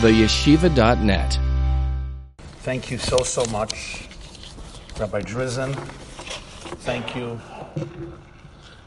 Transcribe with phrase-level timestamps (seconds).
[0.00, 1.38] theyeshiva.net.
[2.58, 4.06] Thank you so, so much,
[5.00, 5.74] Rabbi Drizin.
[6.84, 7.40] Thank you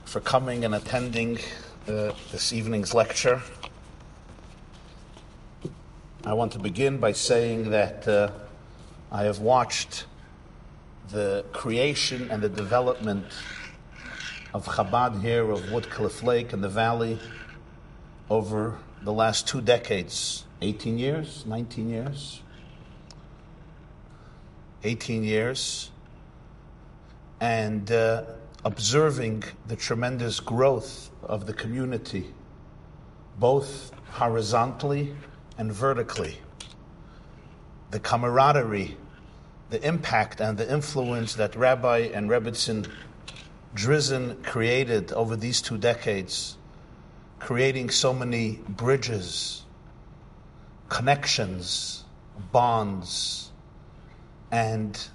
[0.05, 1.39] for coming and attending
[1.87, 3.41] uh, this evening's lecture.
[6.23, 8.29] I want to begin by saying that uh,
[9.11, 10.05] I have watched
[11.09, 13.25] the creation and the development
[14.53, 17.17] of Chabad here of Woodcliff Lake in the valley
[18.29, 22.41] over the last two decades 18 years, 19 years.
[24.83, 25.91] 18 years.
[27.39, 28.23] And uh,
[28.65, 32.33] observing the tremendous growth of the community,
[33.37, 35.15] both horizontally
[35.57, 36.39] and vertically.
[37.91, 38.97] The camaraderie,
[39.69, 42.89] the impact, and the influence that Rabbi and Rebbitzin
[43.75, 46.57] Drizin created over these two decades,
[47.39, 49.63] creating so many bridges,
[50.89, 52.03] connections,
[52.51, 53.51] bonds,
[54.51, 55.07] and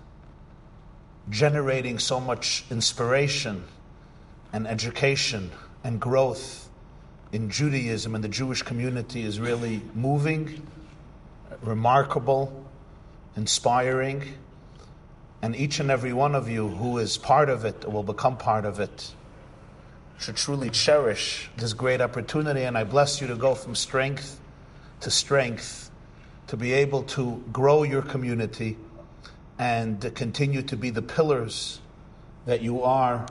[1.30, 3.64] generating so much inspiration
[4.52, 5.50] and education
[5.82, 6.68] and growth
[7.32, 10.64] in Judaism and the Jewish community is really moving,
[11.62, 12.64] remarkable,
[13.36, 14.34] inspiring.
[15.42, 18.36] And each and every one of you who is part of it or will become
[18.36, 19.12] part of it
[20.18, 22.62] should truly cherish this great opportunity.
[22.62, 24.40] And I bless you to go from strength
[25.04, 25.90] to strength,
[26.46, 28.74] to be able to grow your community
[29.58, 31.80] and continue to be the pillars
[32.46, 33.26] that you are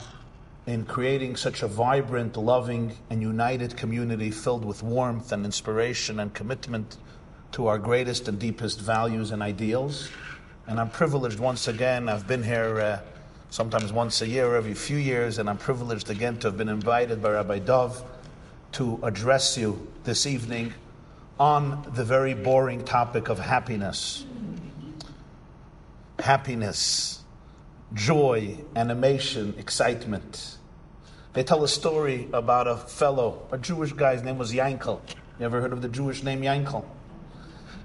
[0.68, 6.32] in creating such a vibrant, loving, and united community filled with warmth and inspiration and
[6.36, 6.98] commitment
[7.52, 10.10] to our greatest and deepest values and ideals.
[10.68, 13.00] And I'm privileged once again, I've been here uh,
[13.50, 17.20] sometimes once a year, every few years, and I'm privileged again to have been invited
[17.20, 18.04] by Rabbi Dov
[18.74, 20.72] to address you this evening
[21.44, 24.26] on the very boring topic of happiness
[26.20, 27.20] happiness,
[27.94, 30.58] joy, animation, excitement.
[31.34, 35.02] They tell a story about a fellow, a Jewish guy, his name was Yankel.
[35.38, 36.86] You ever heard of the Jewish name Yankel?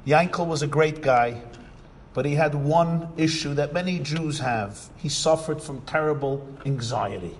[0.07, 1.43] Yankel was a great guy,
[2.15, 4.89] but he had one issue that many Jews have.
[4.99, 7.37] He suffered from terrible anxiety.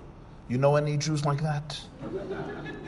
[0.49, 1.79] You know any Jews like that?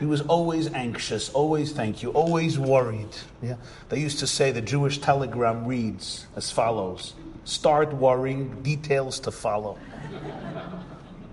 [0.00, 3.16] He was always anxious, always thank you, always worried.
[3.40, 3.54] Yeah?
[3.88, 7.14] They used to say the Jewish telegram reads as follows
[7.44, 9.78] start worrying, details to follow.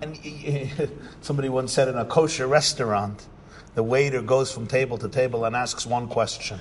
[0.02, 0.18] And
[1.22, 3.28] somebody once said in a kosher restaurant,
[3.76, 6.60] the waiter goes from table to table and asks one question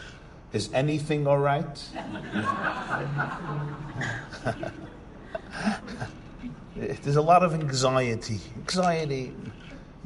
[0.52, 1.82] Is anything all right?
[6.78, 8.41] There's a lot of anxiety.
[8.56, 9.34] Anxiety,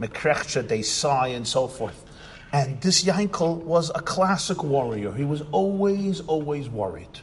[0.00, 2.04] mekrecha, they sigh, and so forth.
[2.52, 5.12] And this Yankel was a classic warrior.
[5.12, 7.20] He was always, always worried.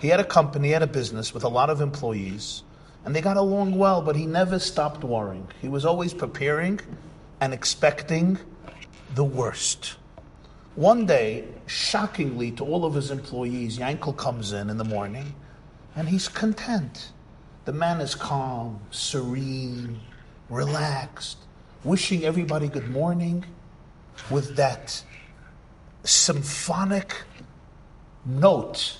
[0.00, 2.62] He had a company, he had a business with a lot of employees,
[3.04, 5.48] and they got along well, but he never stopped worrying.
[5.60, 6.80] He was always preparing
[7.40, 8.38] and expecting
[9.14, 9.96] the worst.
[10.76, 15.34] One day, shockingly to all of his employees, Yankel comes in in the morning
[15.96, 17.10] and he's content.
[17.68, 20.00] The man is calm, serene,
[20.48, 21.36] relaxed,
[21.84, 23.44] wishing everybody good morning
[24.30, 25.04] with that
[26.02, 27.14] symphonic
[28.24, 28.96] note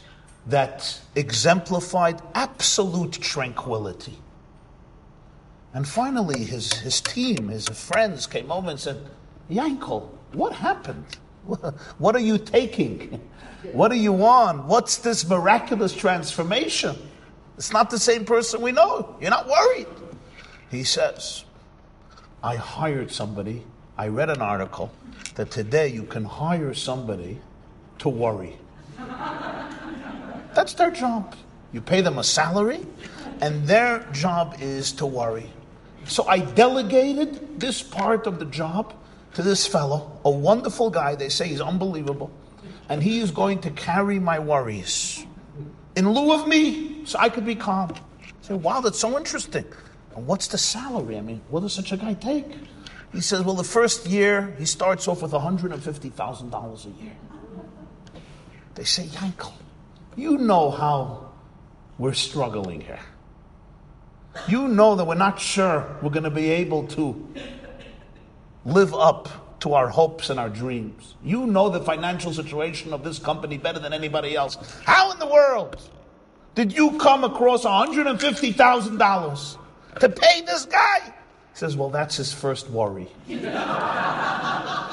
[0.48, 4.18] that exemplified absolute tranquility.
[5.72, 9.00] And finally, his, his team, his friends came over and said,
[9.50, 11.06] Yankel, what happened?
[11.96, 13.18] What are you taking?
[13.72, 14.66] What are you on?
[14.66, 16.96] What's this miraculous transformation?
[17.58, 19.16] It's not the same person we know.
[19.20, 19.88] You're not worried.
[20.70, 21.44] He says,
[22.40, 23.64] I hired somebody.
[23.96, 24.92] I read an article
[25.34, 27.40] that today you can hire somebody
[27.98, 28.56] to worry.
[30.54, 31.34] That's their job.
[31.72, 32.86] You pay them a salary,
[33.40, 35.50] and their job is to worry.
[36.04, 38.94] So I delegated this part of the job
[39.34, 41.16] to this fellow, a wonderful guy.
[41.16, 42.30] They say he's unbelievable.
[42.88, 45.26] And he is going to carry my worries
[45.98, 47.92] in lieu of me so I could be calm.
[47.92, 49.64] I say, wow, that's so interesting.
[50.14, 51.18] And what's the salary?
[51.18, 52.46] I mean, what does such a guy take?
[53.12, 57.16] He says, well, the first year he starts off with $150,000 a year.
[58.76, 59.52] They say, Yankel,
[60.14, 61.32] you know how
[61.98, 63.00] we're struggling here.
[64.46, 67.28] You know that we're not sure we're going to be able to
[68.64, 71.14] live up to our hopes and our dreams.
[71.24, 74.56] You know the financial situation of this company better than anybody else.
[74.84, 75.76] How in the world
[76.54, 79.58] did you come across $150,000
[80.00, 81.00] to pay this guy?
[81.04, 81.12] He
[81.54, 83.08] says, Well, that's his first worry.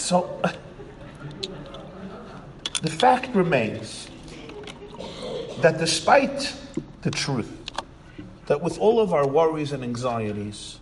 [0.00, 0.40] So,
[2.80, 4.08] the fact remains
[5.60, 6.56] that despite
[7.02, 7.59] the truth,
[8.50, 10.80] that with all of our worries and anxieties,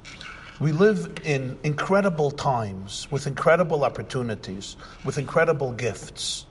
[0.59, 6.47] we live in incredible times, with incredible opportunities, with incredible gifts.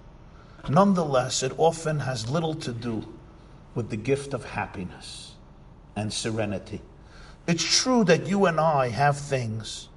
[0.70, 3.04] Nonetheless, it often has little to do
[3.74, 5.34] with the gift of happiness
[5.96, 6.82] and serenity.
[7.48, 9.90] It's true that you and I have things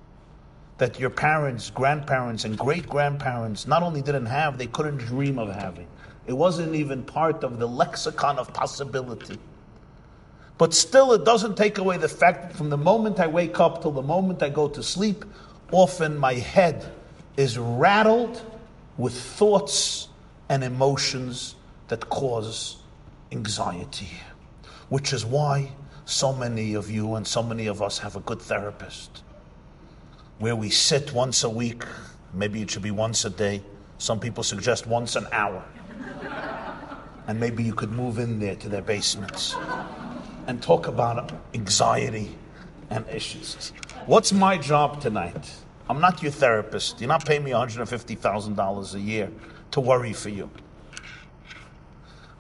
[0.79, 5.55] that your parents, grandparents, and great grandparents not only didn't have, they couldn't dream of
[5.55, 5.87] having.
[6.27, 9.39] It wasn't even part of the lexicon of possibility.
[10.61, 13.81] But still, it doesn't take away the fact that from the moment I wake up
[13.81, 15.25] till the moment I go to sleep,
[15.73, 16.93] often my head
[17.39, 18.43] is rattled
[18.99, 20.09] with thoughts
[20.51, 21.55] and emotions
[21.89, 22.77] that cause
[23.33, 24.11] anxiety,
[24.91, 25.73] which is why
[26.05, 29.23] so many of you and so many of us have a good therapist
[30.41, 31.85] where we sit once a week,
[32.35, 33.63] maybe it should be once a day.
[33.97, 35.65] Some people suggest once an hour.
[37.29, 39.57] And maybe you could move in there to their basements
[40.51, 42.37] and talk about anxiety
[42.91, 43.73] and issues.
[44.07, 45.49] What's my job tonight?
[45.89, 47.01] I'm not your therapist.
[47.01, 49.31] You're not paying me $150,000 a year
[49.71, 50.51] to worry for you.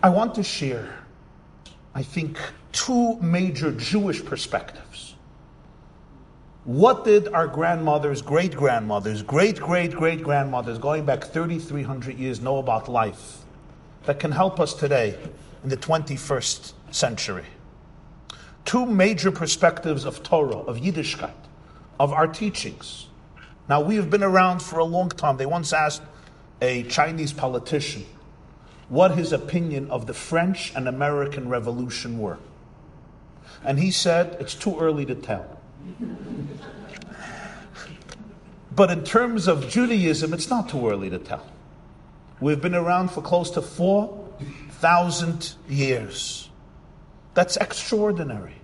[0.03, 0.93] I want to share,
[1.95, 2.37] I think,
[2.73, 5.15] two major Jewish perspectives.
[6.65, 12.59] What did our grandmothers, great grandmothers, great great great grandmothers, going back 3,300 years, know
[12.59, 13.45] about life
[14.05, 15.17] that can help us today
[15.63, 17.45] in the 21st century?
[18.71, 21.35] Two major perspectives of Torah, of Yiddishkeit,
[21.99, 23.09] of our teachings.
[23.69, 25.39] Now, we have been around for a long time.
[25.39, 26.03] They once asked
[26.63, 28.07] a Chinese politician
[28.89, 32.39] what his opinion of the French and American Revolution were.
[33.65, 35.61] And he said, it's too early to tell.
[38.77, 41.45] but in terms of Judaism, it's not too early to tell.
[42.41, 46.49] We've been around for close to 4,000 years.
[47.35, 48.60] That's extraordinary.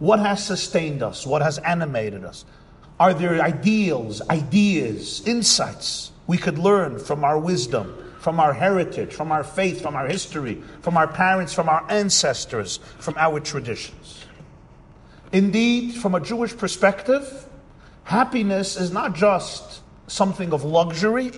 [0.00, 1.26] What has sustained us?
[1.26, 2.44] What has animated us?
[2.98, 9.30] Are there ideals, ideas, insights we could learn from our wisdom, from our heritage, from
[9.30, 14.24] our faith, from our history, from our parents, from our ancestors, from our traditions?
[15.32, 17.46] Indeed, from a Jewish perspective,
[18.04, 21.30] happiness is not just something of luxury,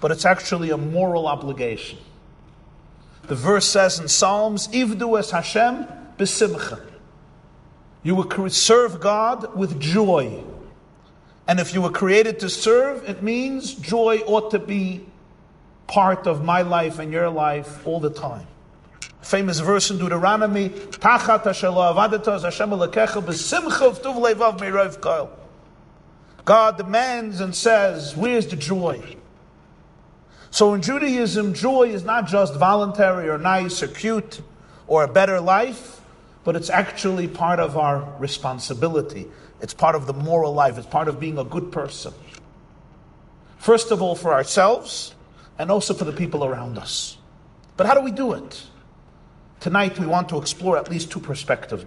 [0.00, 1.98] but it's actually a moral obligation.
[3.24, 5.86] The verse says in Psalms, Ivdu es Hashem
[6.16, 6.80] besimcha.
[8.06, 10.44] You will serve God with joy.
[11.48, 15.04] And if you were created to serve, it means joy ought to be
[15.88, 18.46] part of my life and your life all the time.
[19.22, 21.74] Famous verse in Deuteronomy, Tachat Hashem
[26.44, 29.02] God demands and says, Where's the joy?
[30.52, 34.42] So in Judaism, joy is not just voluntary or nice or cute
[34.86, 35.96] or a better life,
[36.46, 39.26] but it's actually part of our responsibility.
[39.60, 40.78] It's part of the moral life.
[40.78, 42.14] It's part of being a good person.
[43.58, 45.16] First of all, for ourselves,
[45.58, 47.18] and also for the people around us.
[47.76, 48.62] But how do we do it?
[49.58, 51.84] Tonight, we want to explore at least two perspectives.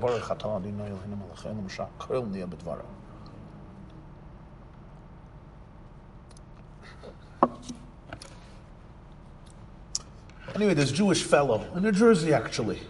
[10.53, 12.81] Anyway, this Jewish fellow in New Jersey, actually,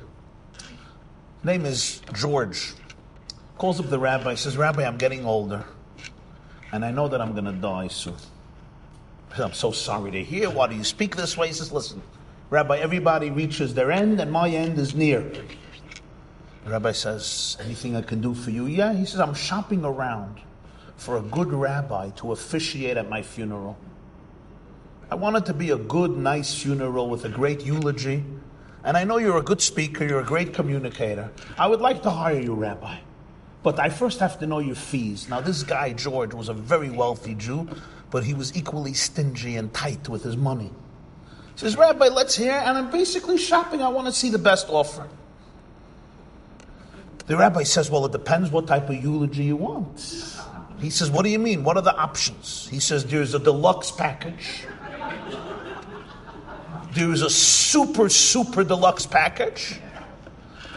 [1.44, 2.74] name is George,
[3.58, 5.64] calls up the rabbi, says, Rabbi, I'm getting older,
[6.72, 8.16] and I know that I'm going to die soon.
[9.38, 10.50] I'm so sorry to hear.
[10.50, 11.48] Why do you speak this way?
[11.48, 12.02] He says, Listen,
[12.50, 15.22] Rabbi, everybody reaches their end, and my end is near.
[16.66, 18.66] The rabbi says, Anything I can do for you?
[18.66, 18.94] Yeah.
[18.94, 20.42] He says, I'm shopping around
[20.98, 23.78] for a good rabbi to officiate at my funeral.
[25.12, 28.24] I want it to be a good, nice funeral with a great eulogy.
[28.84, 31.32] And I know you're a good speaker, you're a great communicator.
[31.58, 32.98] I would like to hire you, Rabbi.
[33.62, 35.28] But I first have to know your fees.
[35.28, 37.68] Now, this guy, George, was a very wealthy Jew,
[38.10, 40.72] but he was equally stingy and tight with his money.
[41.54, 43.82] He says, Rabbi, let's hear, and I'm basically shopping.
[43.82, 45.10] I want to see the best offer.
[47.30, 50.00] The rabbi says, Well, it depends what type of eulogy you want.
[50.80, 51.64] He says, What do you mean?
[51.64, 52.68] What are the options?
[52.72, 54.66] He says, There's a deluxe package
[56.94, 59.80] there's a super, super deluxe package.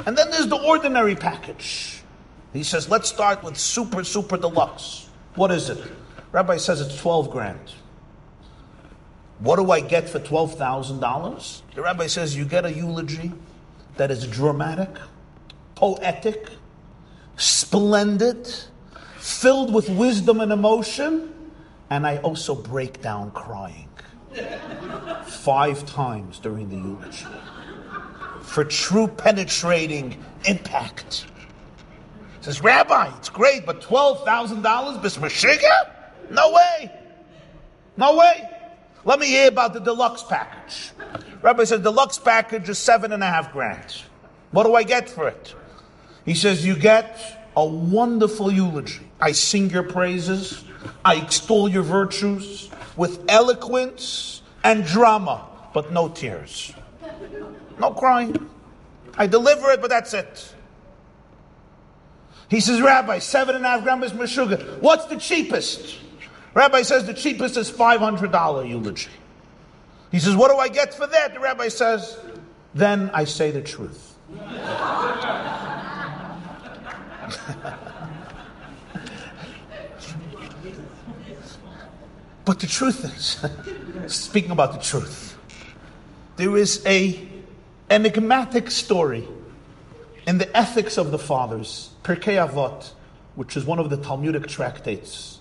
[0.06, 2.02] And then there's the ordinary package.
[2.52, 5.08] He says, let's start with super, super deluxe.
[5.36, 5.82] What is it?
[6.32, 7.72] Rabbi says it's 12 grand.
[9.38, 11.62] What do I get for $12,000?
[11.74, 13.32] The rabbi says you get a eulogy
[13.96, 14.90] that is dramatic,
[15.74, 16.50] poetic,
[17.36, 18.48] splendid,
[19.16, 21.34] filled with wisdom and emotion,
[21.90, 23.88] and I also break down crying
[25.26, 27.26] five times during the eulogy
[28.42, 31.26] for true penetrating impact.
[32.42, 34.62] Says, Rabbi, it's great, but $12,000
[35.00, 35.90] bismashiga?
[36.30, 36.92] No way.
[37.96, 38.48] No way.
[39.04, 40.90] Let me hear about the deluxe package.
[41.40, 44.02] Rabbi says, deluxe package is seven and a half grand.
[44.50, 45.54] What do I get for it?
[46.24, 49.00] He says, you get a wonderful eulogy.
[49.20, 50.64] I sing your praises.
[51.04, 56.72] I extol your virtues with eloquence and drama, but no tears.
[57.78, 58.48] No crying.
[59.16, 60.54] I deliver it, but that's it.
[62.48, 64.80] He says, Rabbi, seven and a half grams meshuga.
[64.80, 65.98] What's the cheapest?
[66.54, 69.10] Rabbi says the cheapest is $500 eulogy.
[70.10, 71.32] He says, What do I get for that?
[71.32, 72.18] The rabbi says,
[72.74, 74.18] Then I say the truth.
[82.44, 85.38] But the truth is, speaking about the truth,
[86.36, 87.28] there is a
[87.88, 89.28] enigmatic story
[90.26, 92.92] in the ethics of the fathers, Pirkei Avot,
[93.34, 95.40] which is one of the Talmudic tractates,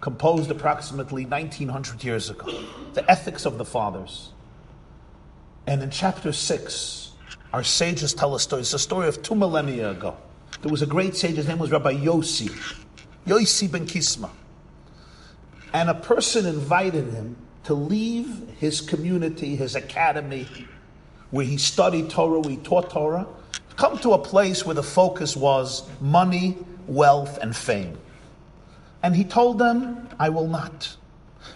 [0.00, 2.64] composed approximately 1900 years ago,
[2.94, 4.32] the ethics of the fathers.
[5.66, 7.12] And in chapter 6,
[7.52, 8.60] our sages tell a story.
[8.60, 10.16] It's a story of two millennia ago.
[10.62, 12.50] There was a great sage, his name was Rabbi Yossi,
[13.26, 14.30] Yossi ben Kisma.
[15.72, 20.48] And a person invited him to leave his community, his academy,
[21.30, 23.26] where he studied Torah, he taught Torah,
[23.76, 26.56] come to a place where the focus was money,
[26.86, 27.98] wealth, and fame.
[29.02, 30.96] And he told them, I will not.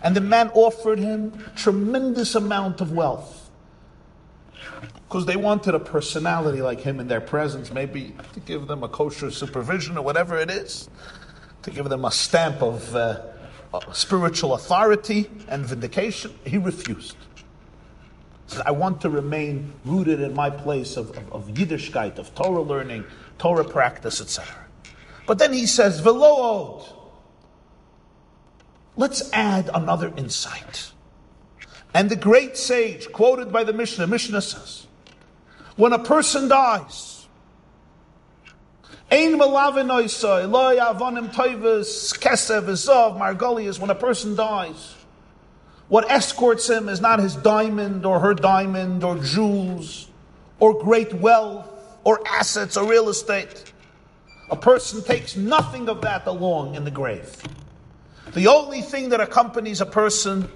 [0.02, 3.50] And the man offered him tremendous amount of wealth.
[5.08, 8.88] Because they wanted a personality like him in their presence, maybe to give them a
[8.88, 10.88] kosher supervision or whatever it is,
[11.62, 13.20] to give them a stamp of uh,
[13.72, 17.16] Uh, spiritual authority and vindication, he refused.
[18.46, 22.34] He said, I want to remain rooted in my place of, of, of Yiddishkeit, of
[22.34, 23.04] Torah learning,
[23.38, 24.54] Torah practice, etc.
[25.26, 26.84] But then he says, Velood.
[28.96, 30.92] Let's add another insight.
[31.94, 34.86] And the great sage, quoted by the Mishnah, Mishnah says,
[35.76, 37.11] when a person dies,
[39.12, 44.94] Ein malavinoisoi, loy avonim toivus, kesev, izov, margolius, when a person dies,
[45.88, 50.08] what escorts him is not his diamond or her diamond or jewels
[50.60, 51.68] or great wealth
[52.04, 53.74] or assets or real estate.
[54.50, 57.36] A person takes nothing of that along in the grave.
[58.32, 60.50] The only thing that accompanies a person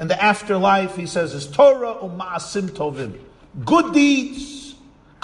[0.00, 3.20] in the afterlife, he says, is Torah u'ma'asim tovim.
[3.64, 4.63] Good deeds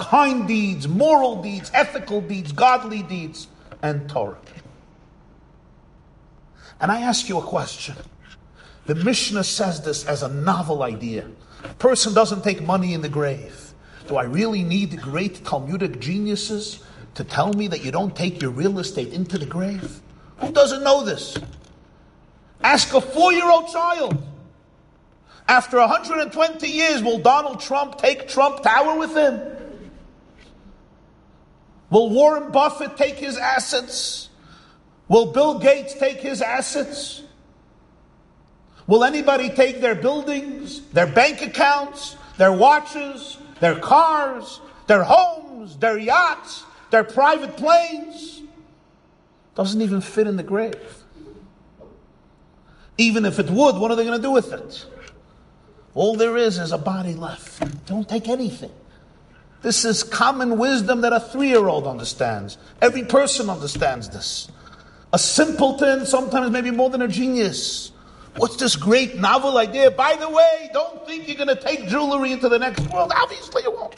[0.01, 3.47] kind deeds, moral deeds, ethical deeds, godly deeds,
[3.81, 4.37] and Torah.
[6.81, 7.95] And I ask you a question.
[8.87, 11.27] The Mishnah says this as a novel idea.
[11.63, 13.73] A person doesn't take money in the grave.
[14.07, 18.51] Do I really need great Talmudic geniuses to tell me that you don't take your
[18.51, 20.01] real estate into the grave?
[20.37, 21.37] Who doesn't know this?
[22.63, 24.17] Ask a four year old child.
[25.47, 29.39] After 120 years, will Donald Trump take Trump Tower with him?
[31.91, 34.29] Will Warren Buffett take his assets?
[35.09, 37.21] Will Bill Gates take his assets?
[38.87, 45.99] Will anybody take their buildings, their bank accounts, their watches, their cars, their homes, their
[45.99, 48.41] yachts, their private planes?
[49.53, 51.03] Doesn't even fit in the grave.
[52.97, 54.85] Even if it would, what are they going to do with it?
[55.93, 57.85] All there is is a body left.
[57.85, 58.71] Don't take anything.
[59.61, 62.57] This is common wisdom that a three year old understands.
[62.81, 64.49] Every person understands this.
[65.13, 67.91] A simpleton, sometimes maybe more than a genius.
[68.37, 69.91] What's this great novel idea?
[69.91, 73.11] By the way, don't think you're going to take jewelry into the next world.
[73.13, 73.93] Obviously, you won't.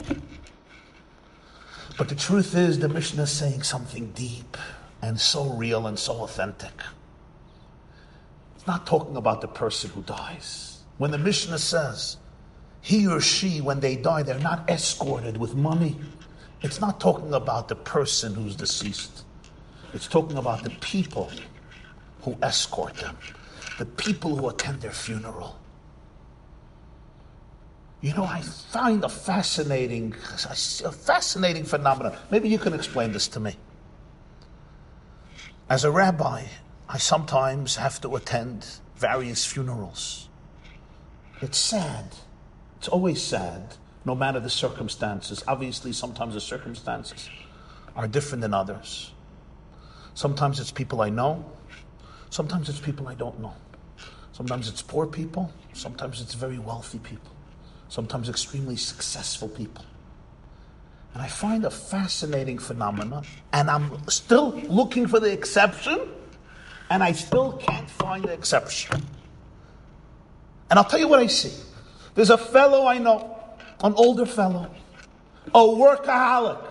[1.96, 4.56] But the truth is, the Mishnah is saying something deep
[5.00, 6.72] and so real and so authentic.
[8.56, 10.80] It's not talking about the person who dies.
[10.98, 12.16] When the Mishnah says,
[12.84, 15.96] he or she, when they die, they're not escorted with money.
[16.60, 19.24] It's not talking about the person who's deceased.
[19.94, 21.30] It's talking about the people
[22.20, 23.16] who escort them,
[23.78, 25.58] the people who attend their funeral.
[28.02, 30.14] You know, I find a fascinating,
[30.84, 32.14] a fascinating phenomenon.
[32.30, 33.56] Maybe you can explain this to me.
[35.70, 36.42] As a rabbi,
[36.86, 40.28] I sometimes have to attend various funerals.
[41.40, 42.14] It's sad
[42.84, 43.62] it's always sad,
[44.04, 45.42] no matter the circumstances.
[45.48, 47.30] Obviously, sometimes the circumstances
[47.96, 49.10] are different than others.
[50.12, 51.50] Sometimes it's people I know,
[52.28, 53.54] sometimes it's people I don't know.
[54.32, 55.50] Sometimes it's poor people.
[55.72, 57.32] Sometimes it's very wealthy people.
[57.88, 59.86] Sometimes extremely successful people.
[61.14, 63.24] And I find a fascinating phenomenon,
[63.54, 66.00] and I'm still looking for the exception,
[66.90, 69.02] and I still can't find the exception.
[70.68, 71.54] And I'll tell you what I see.
[72.14, 73.36] There's a fellow I know,
[73.82, 74.70] an older fellow,
[75.48, 76.64] a workaholic.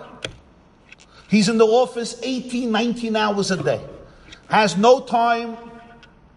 [1.29, 3.81] He's in the office 18, 19 hours a day,
[4.49, 5.57] has no time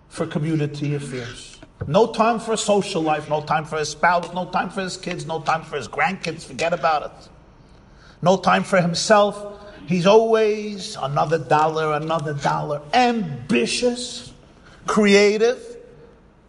[0.09, 1.59] for community affairs.
[1.87, 5.27] No time for social life, no time for his spouse, no time for his kids,
[5.27, 7.29] no time for his grandkids, forget about it.
[8.23, 9.63] No time for himself.
[9.87, 12.81] He's always another dollar, another dollar.
[12.95, 14.33] Ambitious,
[14.87, 15.63] creative,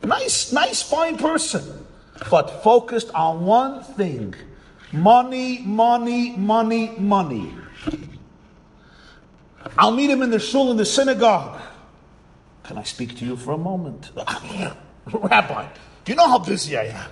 [0.02, 1.86] nice, nice, fine person,
[2.30, 4.36] but focused on one thing
[4.92, 7.54] money, money, money, money.
[9.78, 11.60] I'll meet him in the shul in the synagogue.
[12.64, 14.12] Can I speak to you for a moment?
[15.14, 15.68] Rabbi,
[16.06, 17.12] you know how busy I am.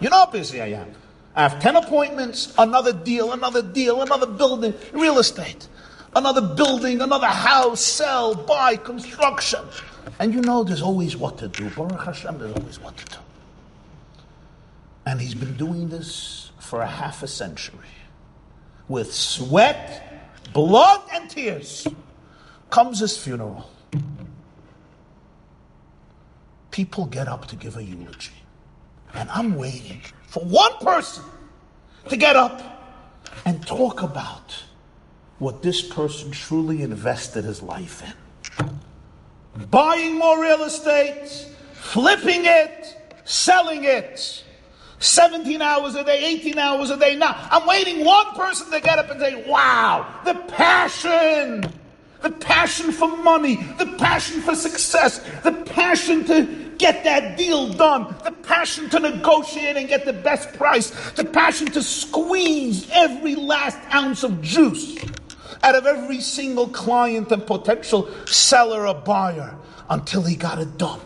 [0.00, 0.92] You know how busy I am.
[1.36, 5.68] I have 10 appointments, another deal, another deal, another building, real estate,
[6.14, 9.60] another building, another house, sell, buy, construction.
[10.18, 11.70] And you know there's always what to do.
[11.70, 13.23] Baruch Hashem, there's always what to do.
[15.06, 17.78] And he's been doing this for a half a century
[18.88, 21.86] with sweat, blood, and tears.
[22.70, 23.70] Comes his funeral.
[26.70, 28.32] People get up to give a eulogy.
[29.12, 31.22] And I'm waiting for one person
[32.08, 32.60] to get up
[33.44, 34.54] and talk about
[35.38, 38.80] what this person truly invested his life in.
[39.70, 41.28] Buying more real estate,
[41.74, 44.44] flipping it, selling it.
[44.98, 47.16] 17 hours a day, 18 hours a day.
[47.16, 51.64] Now, I'm waiting one person to get up and say, wow, the passion,
[52.22, 58.14] the passion for money, the passion for success, the passion to get that deal done,
[58.24, 63.78] the passion to negotiate and get the best price, the passion to squeeze every last
[63.92, 64.96] ounce of juice
[65.62, 69.56] out of every single client and potential seller or buyer
[69.88, 71.00] until he got it done.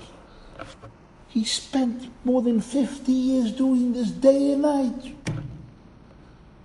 [1.29, 5.15] He spent more than 50 years doing this day and night.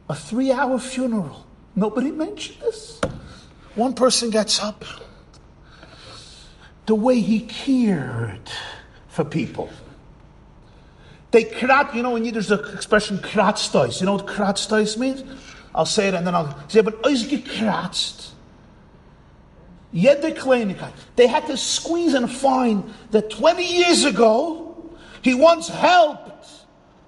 [0.10, 1.46] A three hour funeral.
[1.76, 3.02] Nobody mentioned this.
[3.76, 4.86] One person gets up.
[6.86, 8.50] The way he cared
[9.08, 9.70] for people.
[11.32, 14.00] They krat, you know, in Yiddish, the expression kratztois.
[14.00, 15.24] You know what kratztois means?
[15.74, 18.33] I'll say it and then I'll say, but gekratzt.
[19.94, 26.34] They had to squeeze and find that 20 years ago, he once helped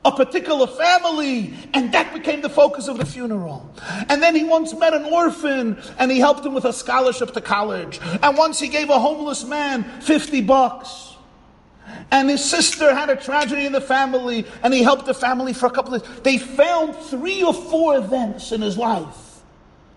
[0.05, 3.67] a particular family, and that became the focus of the funeral.
[4.07, 7.41] And then he once met an orphan, and he helped him with a scholarship to
[7.41, 7.99] college.
[8.21, 11.15] And once he gave a homeless man 50 bucks.
[12.11, 15.65] And his sister had a tragedy in the family, and he helped the family for
[15.65, 16.23] a couple of.
[16.23, 19.41] They found three or four events in his life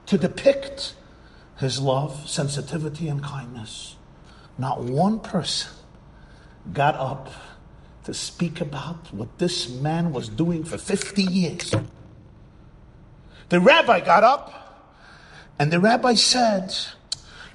[0.07, 0.95] to depict
[1.59, 3.97] his love, sensitivity, and kindness.
[4.57, 5.73] Not one person
[6.73, 7.31] got up
[8.05, 11.75] to speak about what this man was doing for 50 years.
[13.49, 14.97] The rabbi got up,
[15.59, 16.75] and the rabbi said,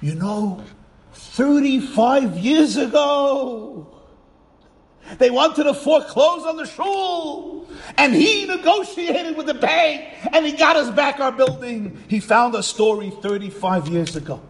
[0.00, 0.62] You know,
[1.12, 3.93] 35 years ago,
[5.18, 7.66] they wanted to foreclose on the shul.
[7.96, 12.02] And he negotiated with the bank and he got us back our building.
[12.08, 14.40] He found a story 35 years ago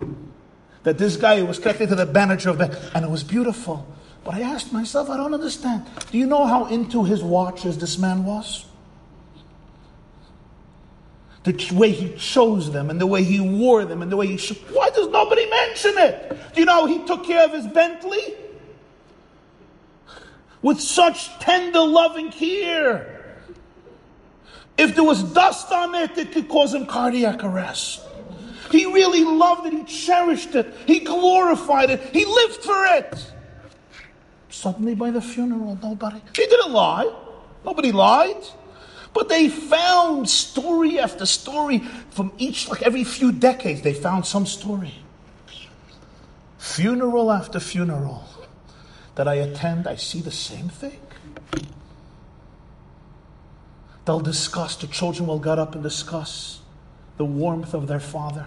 [0.85, 3.87] that this guy was connected to the manager of the and it was beautiful.
[4.25, 5.85] But I asked myself, I don't understand.
[6.11, 8.65] Do you know how into his watches this man was?
[11.43, 14.55] The way he chose them and the way he wore them and the way he.
[14.73, 16.55] Why does nobody mention it?
[16.55, 18.35] Do you know he took care of his Bentley?
[20.65, 23.37] With such tender loving care.
[24.79, 28.01] If there was dust on it, it could cause him cardiac arrest.
[28.71, 29.75] He really loved it.
[29.75, 30.75] He cherished it.
[30.87, 32.01] He glorified it.
[32.15, 33.33] He lived for it.
[34.49, 36.23] Suddenly, by the funeral, nobody.
[36.35, 37.15] He didn't lie.
[37.63, 38.43] Nobody lied.
[39.13, 44.47] But they found story after story from each, like every few decades, they found some
[44.47, 44.95] story.
[46.57, 48.25] Funeral after funeral
[49.15, 51.01] that I attend, I see the same thing.
[54.05, 56.61] They'll discuss, the children will get up and discuss
[57.17, 58.47] the warmth of their father.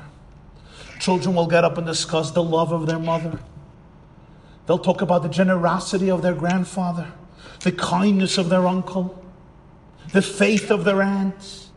[1.00, 3.40] Children will get up and discuss the love of their mother.
[4.66, 7.12] They'll talk about the generosity of their grandfather,
[7.62, 9.24] the kindness of their uncle,
[10.12, 11.70] the faith of their aunt,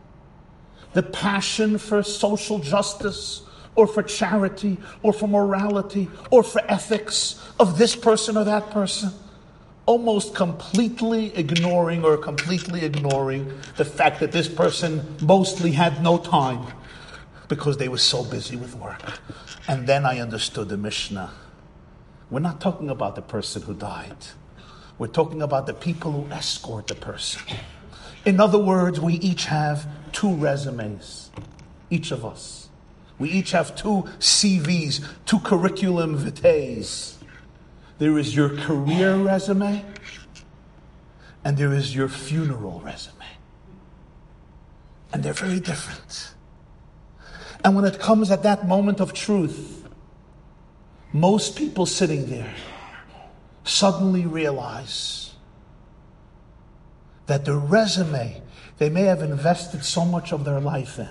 [0.93, 3.43] the passion for social justice,
[3.75, 9.11] or for charity or for morality or for ethics of this person or that person.
[9.85, 16.65] almost completely ignoring or completely ignoring the fact that this person mostly had no time
[17.47, 19.19] because they were so busy with work.
[19.67, 21.31] And then I understood the Mishnah.
[22.29, 24.15] We're not talking about the person who died.
[24.97, 27.41] We're talking about the people who escort the person.
[28.23, 31.31] In other words, we each have two resumes,
[31.89, 32.60] each of us.
[33.21, 37.19] We each have two CVs, two curriculum vitae's.
[37.99, 39.85] There is your career resume,
[41.43, 43.13] and there is your funeral resume.
[45.13, 46.33] And they're very different.
[47.63, 49.87] And when it comes at that moment of truth,
[51.13, 52.55] most people sitting there
[53.63, 55.35] suddenly realize
[57.27, 58.41] that the resume
[58.79, 61.09] they may have invested so much of their life in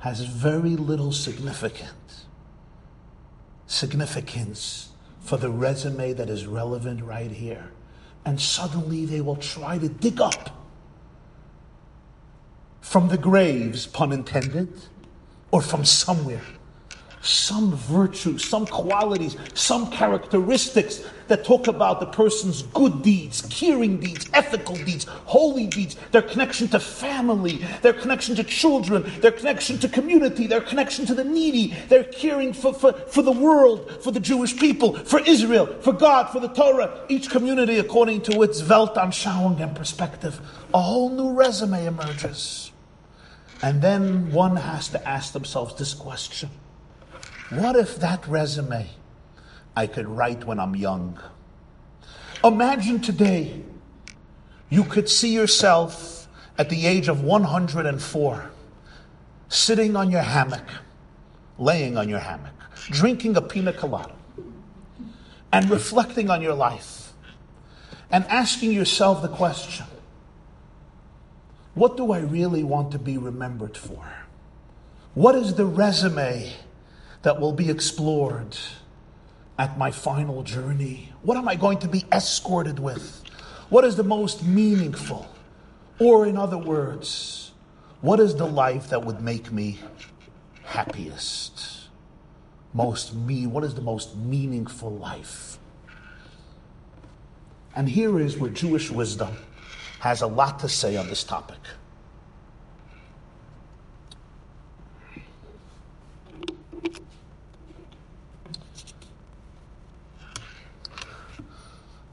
[0.00, 2.26] has very little significance
[3.66, 7.72] significance for the resume that is relevant right here.
[8.24, 10.50] And suddenly they will try to dig up
[12.80, 14.72] from the graves, pun intended,
[15.50, 16.42] or from somewhere
[17.26, 24.28] some virtues, some qualities, some characteristics that talk about the person's good deeds, caring deeds,
[24.32, 29.88] ethical deeds, holy deeds, their connection to family, their connection to children, their connection to
[29.88, 34.20] community, their connection to the needy, their caring for, for, for the world, for the
[34.20, 39.60] Jewish people, for Israel, for God, for the Torah, each community according to its Weltanschauung
[39.60, 40.40] and perspective.
[40.72, 42.70] A whole new resume emerges.
[43.62, 46.50] And then one has to ask themselves this question
[47.50, 48.88] what if that resume
[49.76, 51.18] I could write when I'm young?
[52.42, 53.62] Imagine today
[54.68, 56.28] you could see yourself
[56.58, 58.50] at the age of 104
[59.48, 60.68] sitting on your hammock,
[61.58, 62.54] laying on your hammock,
[62.90, 64.14] drinking a pina colada,
[65.52, 67.12] and reflecting on your life
[68.10, 69.86] and asking yourself the question
[71.74, 74.02] what do I really want to be remembered for?
[75.12, 76.50] What is the resume
[77.26, 78.56] that will be explored
[79.58, 81.12] at my final journey?
[81.22, 83.24] What am I going to be escorted with?
[83.68, 85.26] What is the most meaningful?
[85.98, 87.50] Or, in other words,
[88.00, 89.80] what is the life that would make me
[90.62, 91.88] happiest?
[92.72, 95.58] Most me, what is the most meaningful life?
[97.74, 99.36] And here is where Jewish wisdom
[99.98, 101.58] has a lot to say on this topic.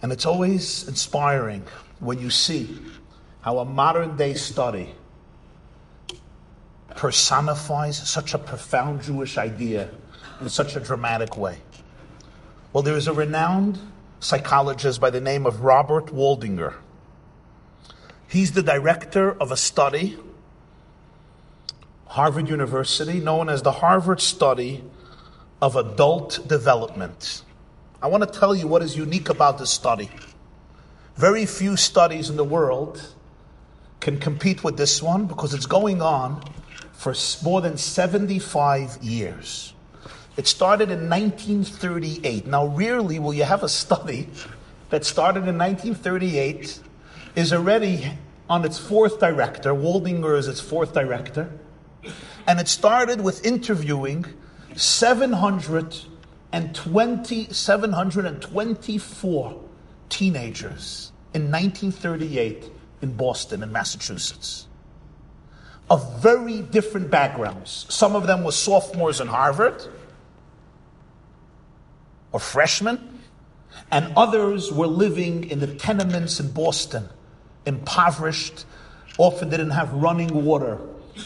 [0.03, 1.63] And it's always inspiring
[2.01, 2.77] when you see
[3.39, 4.93] how a modern day study
[6.97, 9.89] personifies such a profound Jewish idea
[10.41, 11.57] in such a dramatic way.
[12.73, 13.79] Well, there is a renowned
[14.19, 16.73] psychologist by the name of Robert Waldinger.
[18.27, 20.17] He's the director of a study,
[22.07, 24.83] Harvard University, known as the Harvard Study
[25.61, 27.43] of Adult Development.
[28.03, 30.09] I want to tell you what is unique about this study.
[31.15, 33.01] Very few studies in the world
[34.01, 36.43] can compete with this one because it's going on
[36.91, 39.73] for more than 75 years.
[40.35, 42.45] It started in 1938.
[42.45, 44.27] Now, rarely will you have a study
[44.89, 46.81] that started in 1938,
[47.37, 48.11] is already
[48.49, 49.73] on its fourth director.
[49.73, 51.57] Waldinger is its fourth director.
[52.47, 54.25] And it started with interviewing
[54.75, 55.95] 700
[56.53, 59.61] and 20, 724
[60.09, 62.69] teenagers in 1938
[63.01, 64.67] in Boston, in Massachusetts,
[65.89, 67.87] of very different backgrounds.
[67.89, 69.83] Some of them were sophomores in Harvard
[72.31, 73.19] or freshmen,
[73.91, 77.09] and others were living in the tenements in Boston,
[77.65, 78.65] impoverished,
[79.17, 80.79] often didn't have running water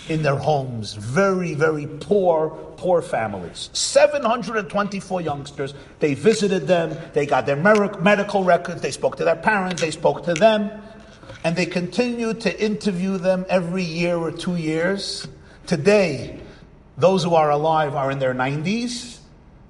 [0.10, 0.94] in their homes.
[0.94, 3.70] Very, very poor, poor families.
[3.74, 5.74] 724 youngsters.
[6.00, 6.98] They visited them.
[7.14, 8.82] They got their medical records.
[8.82, 9.82] They spoke to their parents.
[9.82, 10.72] They spoke to them.
[11.44, 15.28] And they continued to interview them every year or two years.
[15.66, 16.40] Today,
[16.98, 19.20] those who are alive are in their 90s.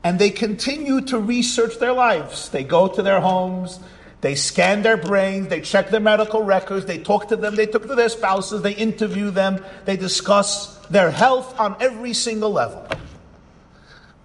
[0.03, 2.49] And they continue to research their lives.
[2.49, 3.79] They go to their homes.
[4.21, 7.83] They scan their brains, they check their medical records, they talk to them, they talk
[7.83, 12.87] to their spouses, they interview them, they discuss their health on every single level.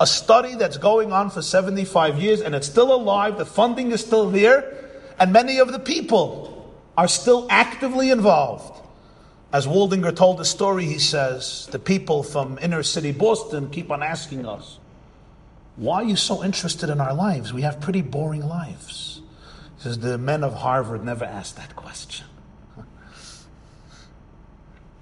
[0.00, 4.00] A study that's going on for 75 years and it's still alive, the funding is
[4.00, 4.78] still there,
[5.18, 8.80] and many of the people are still actively involved.
[9.52, 14.02] As Waldinger told the story, he says, the people from inner city Boston keep on
[14.02, 14.78] asking us,
[15.76, 17.52] why are you so interested in our lives?
[17.52, 19.11] We have pretty boring lives
[19.82, 22.24] says the men of Harvard never asked that question.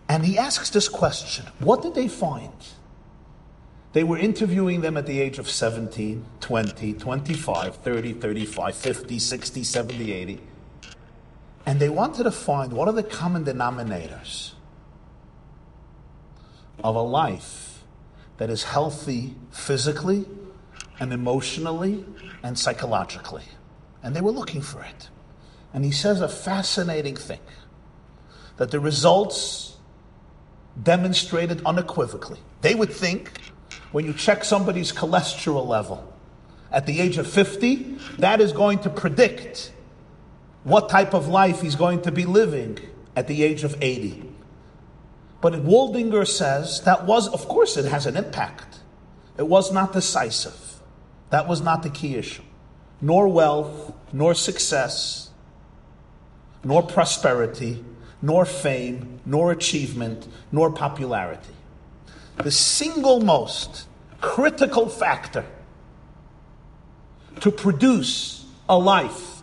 [0.09, 2.55] And he asks this question What did they find?
[3.93, 9.65] They were interviewing them at the age of 17, 20, 25, 30, 35, 50, 60,
[9.65, 10.41] 70, 80.
[11.67, 14.53] And they wanted to find what are the common denominators
[16.83, 17.83] of a life
[18.39, 20.25] that is healthy physically
[20.99, 22.07] and emotionally
[22.43, 23.45] and psychologically.
[24.03, 25.09] And they were looking for it.
[25.73, 27.41] And he says a fascinating thing
[28.57, 29.77] that the results
[30.83, 32.41] demonstrated unequivocally.
[32.63, 33.41] They would think
[33.93, 36.13] when you check somebody's cholesterol level
[36.71, 39.73] at the age of 50, that is going to predict
[40.65, 42.79] what type of life he's going to be living
[43.17, 44.31] at the age of 80.
[45.41, 48.81] But Waldinger says that was, of course, it has an impact.
[49.39, 50.81] It was not decisive.
[51.31, 52.43] That was not the key issue.
[53.01, 55.31] Nor wealth, nor success,
[56.65, 57.85] nor prosperity,
[58.23, 61.55] nor fame, nor achievement, nor popularity.
[62.43, 63.87] The single most
[64.21, 65.45] critical factor
[67.41, 69.43] to produce a life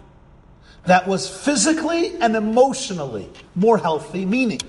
[0.86, 4.62] that was physically and emotionally more healthy, meaning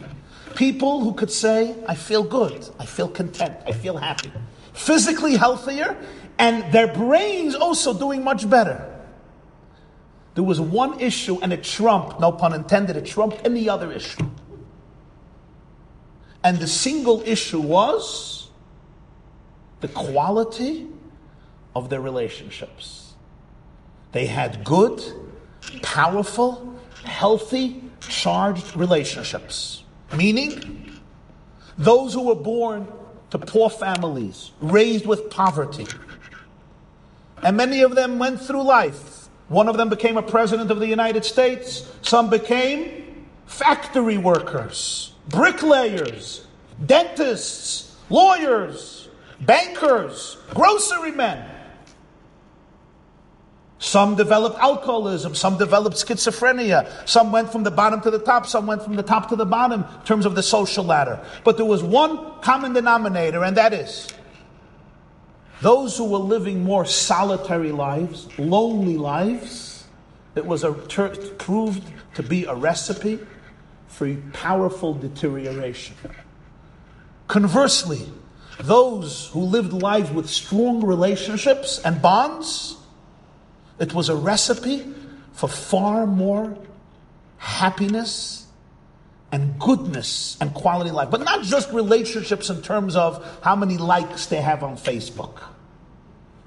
[0.55, 4.33] people who could say, I feel good, I feel content, I feel happy.
[4.73, 5.97] Physically healthier,
[6.39, 8.85] and their brains also doing much better.
[10.35, 14.25] There was one issue and it trumped, no pun intended, it trumped any other issue.
[16.45, 18.49] And the single issue was
[19.81, 20.87] the quality
[21.75, 23.15] of their relationships.
[24.13, 25.03] They had good,
[25.83, 29.83] powerful, healthy, charged relationships.
[30.17, 31.01] Meaning,
[31.77, 32.87] those who were born
[33.31, 35.87] to poor families, raised with poverty,
[37.43, 40.87] and many of them went through life one of them became a president of the
[40.87, 41.91] United States.
[42.03, 46.47] Some became factory workers, bricklayers,
[46.85, 49.09] dentists, lawyers,
[49.41, 51.55] bankers, grocery men.
[53.81, 58.67] Some developed alcoholism, some developed schizophrenia, some went from the bottom to the top, some
[58.67, 61.25] went from the top to the bottom in terms of the social ladder.
[61.45, 64.09] But there was one common denominator, and that is
[65.61, 69.85] those who were living more solitary lives, lonely lives,
[70.35, 71.83] it was a, ter- proved
[72.15, 73.19] to be a recipe
[73.89, 75.97] for powerful deterioration.
[77.27, 78.07] Conversely,
[78.61, 82.77] those who lived lives with strong relationships and bonds,
[83.79, 84.95] it was a recipe
[85.33, 86.57] for far more
[87.39, 88.38] happiness
[89.31, 91.11] and goodness and quality life.
[91.11, 95.43] But not just relationships in terms of how many likes they have on Facebook.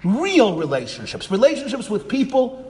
[0.03, 2.67] Real relationships, relationships with people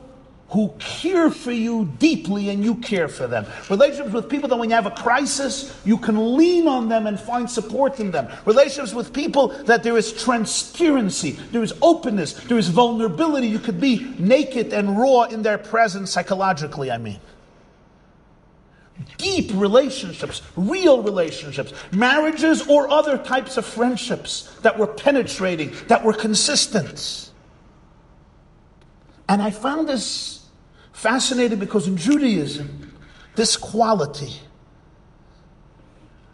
[0.49, 3.45] who care for you deeply and you care for them.
[3.69, 7.17] Relationships with people that when you have a crisis, you can lean on them and
[7.17, 8.27] find support in them.
[8.45, 13.47] Relationships with people that there is transparency, there is openness, there is vulnerability.
[13.47, 17.21] You could be naked and raw in their presence psychologically, I mean
[19.17, 26.13] deep relationships, real relationships, marriages or other types of friendships that were penetrating, that were
[26.13, 27.31] consistent.
[29.27, 30.45] And I found this
[30.91, 32.93] fascinating because in Judaism,
[33.35, 34.33] this quality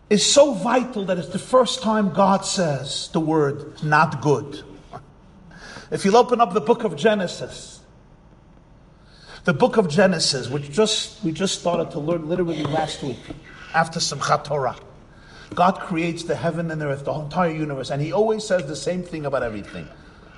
[0.10, 4.64] is so vital that it's the first time God says the word not good.
[5.92, 7.77] If you'll open up the book of Genesis,
[9.48, 13.18] the book of Genesis, which just we just started to learn literally last week,
[13.74, 14.76] after Simchat Torah.
[15.56, 18.76] God creates the heaven and the earth, the entire universe, and He always says the
[18.76, 19.88] same thing about everything.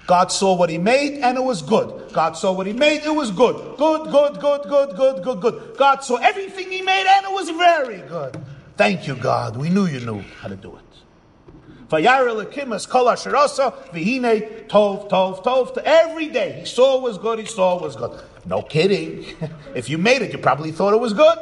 [0.05, 2.13] God saw what He made and it was good.
[2.13, 3.55] God saw what He made, it was good.
[3.79, 5.75] Good, good, good, good, good, good, good.
[5.75, 8.39] God saw everything He made and it was very good.
[8.77, 9.57] Thank you, God.
[9.57, 10.83] We knew you knew how to do it.
[11.91, 12.35] Every
[16.27, 17.39] day he saw was good.
[17.39, 18.21] He saw was good.
[18.45, 19.25] No kidding.
[19.75, 21.37] if you made it, you probably thought it was good.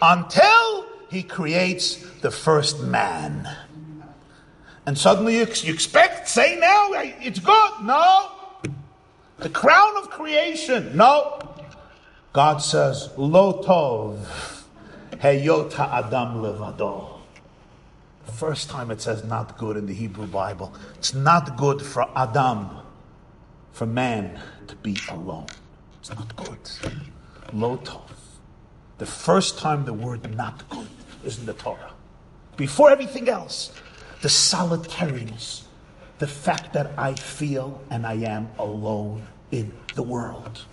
[0.00, 3.48] Until he creates the first man.
[4.86, 7.72] And suddenly you, you expect, say now, it's good.
[7.82, 8.32] No.
[9.38, 10.96] The crown of creation.
[10.96, 11.40] No.
[12.32, 14.18] God says, Lo tov,
[15.12, 17.14] heyota adam levado.
[18.32, 20.72] First time it says not good in the Hebrew Bible.
[20.96, 22.68] It's not good for Adam,
[23.72, 24.38] for man
[24.68, 25.46] to be alone.
[26.00, 26.62] It's not good.
[27.52, 28.10] Lotov.
[28.98, 30.88] The first time the word not good
[31.24, 31.92] is in the Torah.
[32.56, 33.72] Before everything else,
[34.22, 35.64] the solitariness,
[36.18, 40.64] the fact that I feel and I am alone in the world.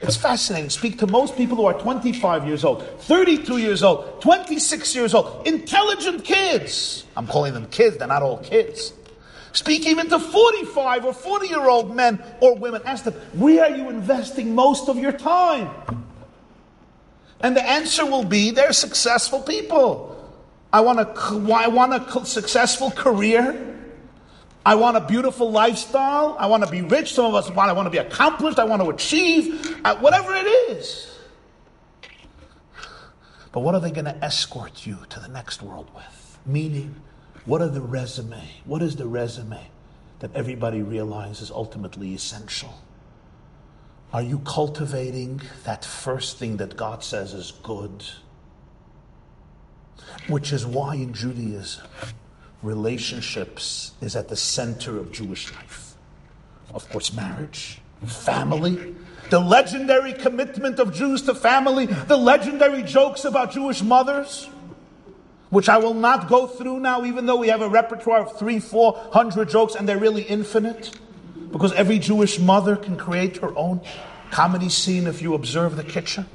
[0.00, 0.70] It's fascinating.
[0.70, 5.46] Speak to most people who are 25 years old, 32 years old, 26 years old,
[5.46, 7.04] intelligent kids.
[7.16, 8.94] I'm calling them kids, they're not all kids.
[9.52, 12.82] Speak even to 45 or 40 year old men or women.
[12.84, 15.70] Ask them, where are you investing most of your time?
[17.40, 20.16] And the answer will be they're successful people.
[20.72, 21.08] I want a,
[21.52, 23.66] I want a successful career.
[24.64, 26.36] I want a beautiful lifestyle.
[26.38, 27.14] I want to be rich.
[27.14, 28.58] Some of us want, I want to be accomplished.
[28.58, 29.80] I want to achieve.
[29.84, 31.18] Uh, whatever it is.
[33.52, 36.38] But what are they going to escort you to the next world with?
[36.46, 36.94] Meaning,
[37.44, 38.42] what are the resume?
[38.64, 39.60] What is the resume
[40.20, 42.74] that everybody realizes ultimately essential?
[44.12, 48.04] Are you cultivating that first thing that God says is good?
[50.26, 51.86] Which is why in Judaism,
[52.62, 55.94] relationships is at the center of Jewish life.
[56.74, 58.94] Of course, marriage, family,
[59.30, 64.48] the legendary commitment of Jews to family, the legendary jokes about Jewish mothers,
[65.50, 68.58] which I will not go through now, even though we have a repertoire of three,
[68.58, 70.98] four hundred jokes and they're really infinite.
[71.52, 73.80] Because every Jewish mother can create her own
[74.30, 76.26] comedy scene if you observe the kitchen.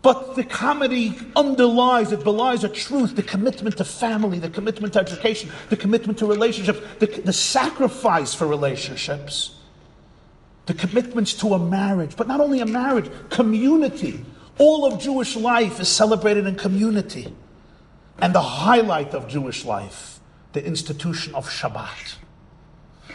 [0.00, 5.00] But the comedy underlies, it belies a truth, the commitment to family, the commitment to
[5.00, 9.56] education, the commitment to relationships, the, the sacrifice for relationships,
[10.66, 14.24] the commitments to a marriage, but not only a marriage, community.
[14.58, 17.34] All of Jewish life is celebrated in community.
[18.18, 20.20] And the highlight of Jewish life,
[20.52, 22.16] the institution of Shabbat.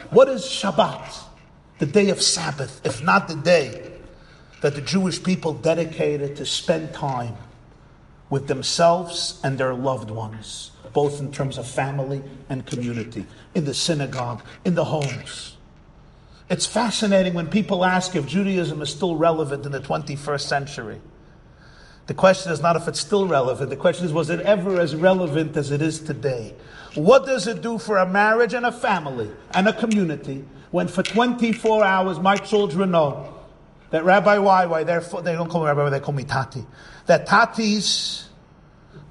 [0.09, 1.23] What is Shabbat?
[1.79, 3.93] The day of Sabbath, if not the day
[4.61, 7.37] that the Jewish people dedicated to spend time
[8.29, 13.25] with themselves and their loved ones, both in terms of family and community,
[13.55, 15.55] in the synagogue, in the homes.
[16.49, 20.99] It's fascinating when people ask if Judaism is still relevant in the 21st century.
[22.09, 23.69] The question is not if it's still relevant.
[23.69, 26.55] The question is, was it ever as relevant as it is today?
[26.95, 31.03] What does it do for a marriage and a family and a community when for
[31.03, 33.31] 24 hours my children know
[33.91, 36.65] that Rabbi YY, they don't call me Rabbi, they call me Tati.
[37.05, 38.27] That Tati's,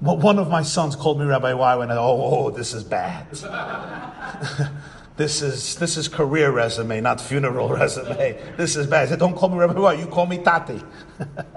[0.01, 3.27] one of my sons called me Rabbi YY, and I, oh, oh, this is bad.
[5.19, 8.39] this is this is career resume, not funeral resume.
[8.55, 9.01] This is bad.
[9.03, 10.81] I said, don't call me Rabbi you call me Tati.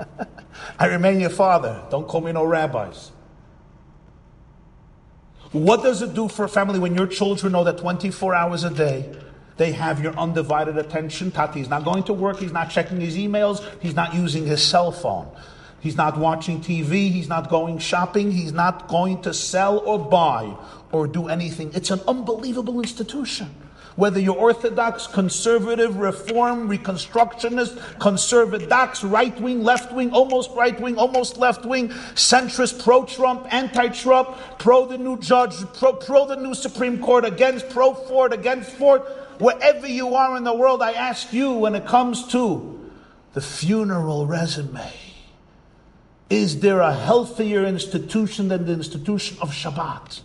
[0.80, 1.80] I remain your father.
[1.88, 3.12] Don't call me no rabbis.
[5.52, 8.70] What does it do for a family when your children know that 24 hours a
[8.70, 9.14] day
[9.58, 11.30] they have your undivided attention.
[11.30, 12.40] Tati is not going to work.
[12.40, 13.62] He's not checking his emails.
[13.80, 15.28] He's not using his cell phone.
[15.82, 17.10] He's not watching TV.
[17.10, 18.30] He's not going shopping.
[18.30, 20.56] He's not going to sell or buy
[20.92, 21.72] or do anything.
[21.74, 23.50] It's an unbelievable institution.
[23.96, 31.36] Whether you're Orthodox, conservative, reform, reconstructionist, conservadox, right wing, left wing, almost right wing, almost
[31.36, 36.54] left wing, centrist, pro Trump, anti Trump, pro the new judge, pro, pro the new
[36.54, 39.02] Supreme Court, against pro Ford, against Ford
[39.42, 42.90] Wherever you are in the world, I ask you when it comes to
[43.32, 44.88] the funeral resume,
[46.32, 50.22] is there a healthier institution than the institution of Shabbat?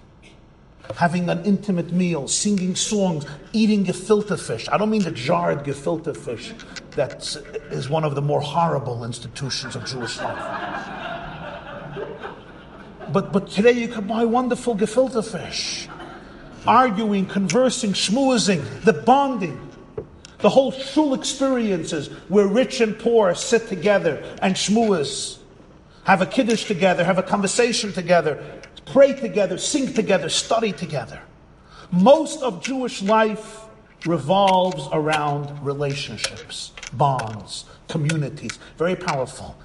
[0.95, 4.69] Having an intimate meal, singing songs, eating gefilte fish.
[4.71, 6.53] I don't mean the jarred gefilte fish
[6.91, 7.35] that
[7.71, 10.87] is one of the more horrible institutions of Jewish life.
[13.11, 15.89] But, but today you can buy wonderful gefilte fish
[16.65, 19.59] arguing, conversing, schmoozing, the bonding,
[20.39, 25.36] the whole shul experiences where rich and poor sit together and schmooze,
[26.07, 28.41] have a kiddush together, have a conversation together,
[28.85, 31.21] pray together, sing together, study together.
[31.91, 33.65] Most of Jewish life
[34.05, 38.57] revolves around relationships, bonds, communities.
[38.77, 39.57] Very powerful.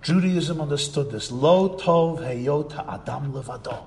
[0.00, 1.30] Judaism understood this.
[1.30, 3.84] Lo tov heyota adam levado.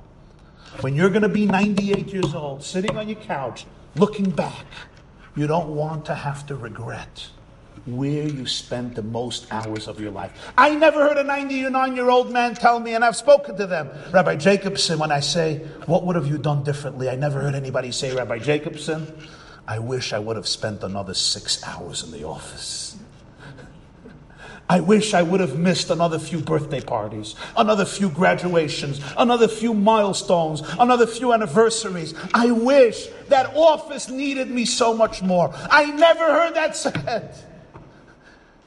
[0.82, 3.66] When you're going to be 98 years old, sitting on your couch,
[3.96, 4.66] looking back,
[5.36, 7.30] you don't want to have to regret
[7.86, 10.32] where you spend the most hours of your life.
[10.58, 13.90] I never heard a 99 year old man tell me, and I've spoken to them,
[14.12, 17.10] Rabbi Jacobson, when I say, What would have you done differently?
[17.10, 19.14] I never heard anybody say, Rabbi Jacobson,
[19.68, 22.98] I wish I would have spent another six hours in the office.
[24.68, 29.76] I wish I would have missed another few birthday parties, another few graduations, another few
[29.76, 32.16] milestones, another few anniversaries.
[32.34, 35.54] I wish that office needed me so much more.
[35.70, 37.36] I never heard that said.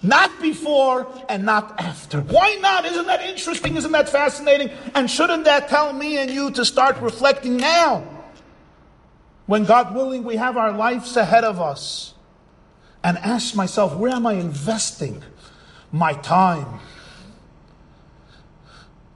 [0.01, 2.21] Not before and not after.
[2.21, 2.85] Why not?
[2.85, 3.77] Isn't that interesting?
[3.77, 4.71] Isn't that fascinating?
[4.95, 8.05] And shouldn't that tell me and you to start reflecting now?
[9.47, 12.15] When God willing, we have our lives ahead of us.
[13.03, 15.23] and ask myself, where am I investing
[15.93, 16.81] my time?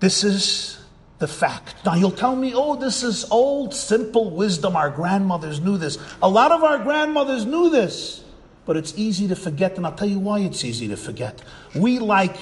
[0.01, 0.79] This is
[1.19, 1.75] the fact.
[1.85, 4.77] Now you'll tell me, oh, this is old, simple wisdom.
[4.77, 5.99] Our grandmothers knew this.
[6.23, 8.22] A lot of our grandmothers knew this,
[8.65, 11.43] but it's easy to forget, and I'll tell you why it's easy to forget.
[11.75, 12.37] We like,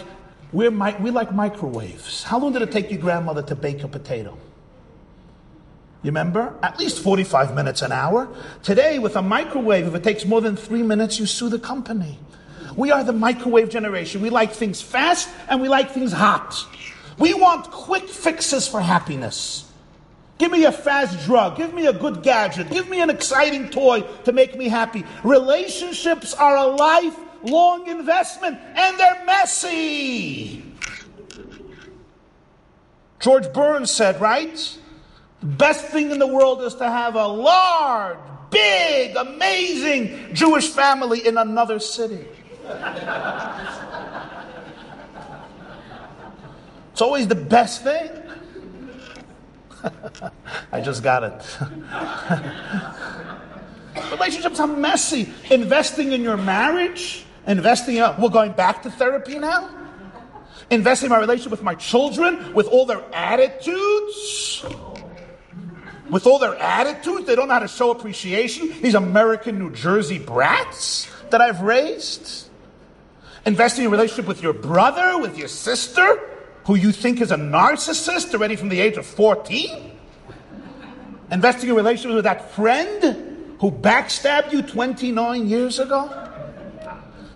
[0.52, 2.22] we're, we like microwaves.
[2.22, 4.36] How long did it take your grandmother to bake a potato?
[6.02, 6.54] You remember?
[6.62, 8.28] At least 45 minutes an hour.
[8.62, 12.18] Today, with a microwave, if it takes more than three minutes, you sue the company.
[12.76, 14.22] We are the microwave generation.
[14.22, 16.54] We like things fast and we like things hot.
[17.18, 19.69] We want quick fixes for happiness.
[20.40, 21.58] Give me a fast drug.
[21.58, 22.70] Give me a good gadget.
[22.70, 25.04] Give me an exciting toy to make me happy.
[25.22, 30.64] Relationships are a lifelong investment and they're messy.
[33.18, 34.78] George Burns said, right?
[35.40, 38.16] The best thing in the world is to have a large,
[38.50, 42.26] big, amazing Jewish family in another city.
[46.92, 48.10] It's always the best thing.
[50.72, 51.58] I just got it.
[54.12, 55.32] Relationships are messy.
[55.50, 59.68] Investing in your marriage, investing in, we're going back to therapy now.
[60.70, 64.64] Investing in my relationship with my children, with all their attitudes.
[66.08, 68.80] With all their attitudes, they don't know how to show appreciation.
[68.80, 72.48] These American New Jersey brats that I've raised.
[73.46, 76.20] Investing in relationship with your brother, with your sister,
[76.64, 79.98] who you think is a narcissist already from the age of 14?
[81.30, 86.28] Investing in relationships with that friend who backstabbed you 29 years ago?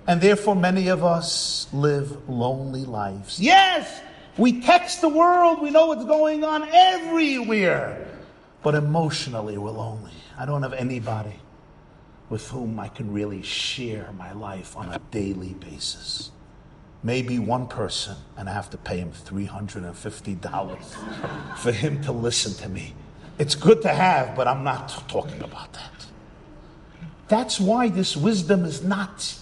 [0.06, 3.40] And therefore, many of us live lonely lives.
[3.40, 4.02] Yes,
[4.36, 8.06] we text the world, we know what's going on everywhere.
[8.62, 10.12] But emotionally, we're lonely.
[10.36, 11.36] I don't have anybody
[12.28, 16.30] with whom I can really share my life on a daily basis
[17.04, 22.68] maybe one person, and I have to pay him $350 for him to listen to
[22.68, 22.94] me.
[23.38, 26.06] It's good to have, but I'm not talking about that.
[27.28, 29.38] That's why this wisdom is not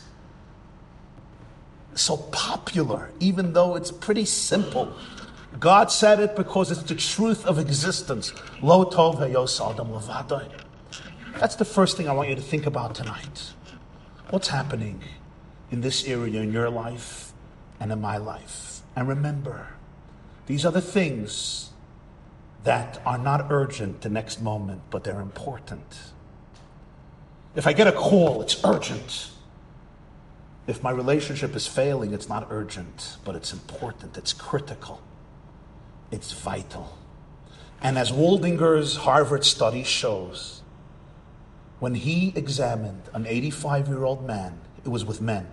[1.95, 4.93] so popular, even though it's pretty simple.
[5.61, 8.33] God said it because it's the truth of existence.
[8.63, 10.49] Lo tov levadoi.
[11.39, 13.53] That's the first thing I want you to think about tonight.
[14.31, 15.03] What's happening
[15.71, 17.32] in this area in your life?
[17.83, 18.81] And in my life.
[18.95, 19.67] And remember,
[20.47, 21.71] these are the things
[22.63, 25.99] that are not urgent the next moment, but they're important.
[27.57, 29.31] If I get a call, it's urgent.
[30.69, 35.03] If my relationship is failing, it's not urgent, but it's important, it's critical,
[36.13, 36.97] it's vital.
[37.81, 40.63] And as Waldinger's Harvard study shows,
[41.81, 45.49] when he examined an 85 year old man, it was with men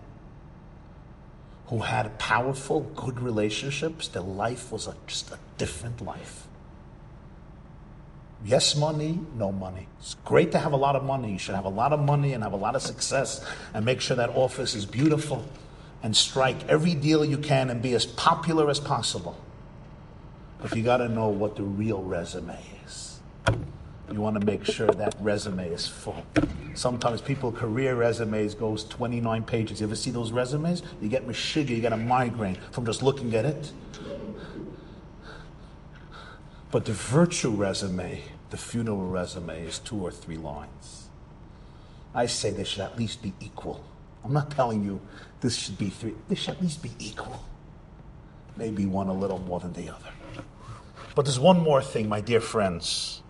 [1.69, 6.47] who had powerful, good relationships, their life was a, just a different life.
[8.43, 9.87] Yes, money, no money.
[9.99, 11.33] It's great to have a lot of money.
[11.33, 14.01] You should have a lot of money and have a lot of success and make
[14.01, 15.45] sure that office is beautiful
[16.01, 19.37] and strike every deal you can and be as popular as possible.
[20.61, 23.19] But you got to know what the real resume is.
[24.11, 26.25] You want to make sure that resume is full.
[26.73, 29.81] Sometimes people career resumes goes 29 pages.
[29.81, 30.81] You ever see those resumes?
[31.01, 33.71] You get mashiga, you get a migraine from just looking at it.
[36.71, 41.09] But the virtue resume, the funeral resume, is two or three lines.
[42.13, 43.83] I say they should at least be equal.
[44.23, 44.99] I'm not telling you
[45.41, 46.15] this should be three.
[46.27, 47.43] They should at least be equal.
[48.57, 50.09] Maybe one a little more than the other.
[51.15, 53.21] But there's one more thing, my dear friends.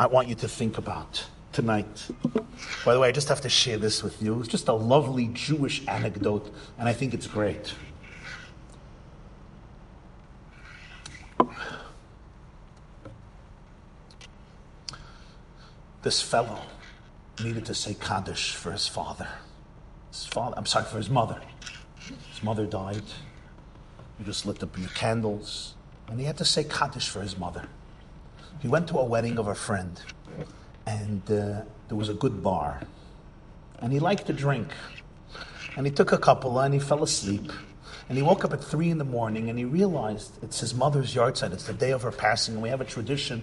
[0.00, 2.08] I want you to think about tonight.
[2.84, 4.38] By the way, I just have to share this with you.
[4.38, 7.74] It's just a lovely Jewish anecdote, and I think it's great.
[16.02, 16.60] This fellow
[17.42, 19.28] needed to say Kaddish for his father.
[20.12, 21.40] His father, I'm sorry, for his mother.
[22.30, 23.02] His mother died.
[24.16, 25.74] He just lit up the candles,
[26.06, 27.68] and he had to say Kaddish for his mother
[28.60, 30.00] he went to a wedding of a friend,
[30.86, 32.80] and uh, there was a good bar,
[33.80, 34.68] and he liked to drink.
[35.76, 37.52] And he took a couple and he fell asleep.
[38.08, 41.14] And he woke up at three in the morning and he realized it's his mother's
[41.14, 41.52] yard yahrzeit.
[41.52, 42.54] It's the day of her passing.
[42.54, 43.42] And we have a tradition.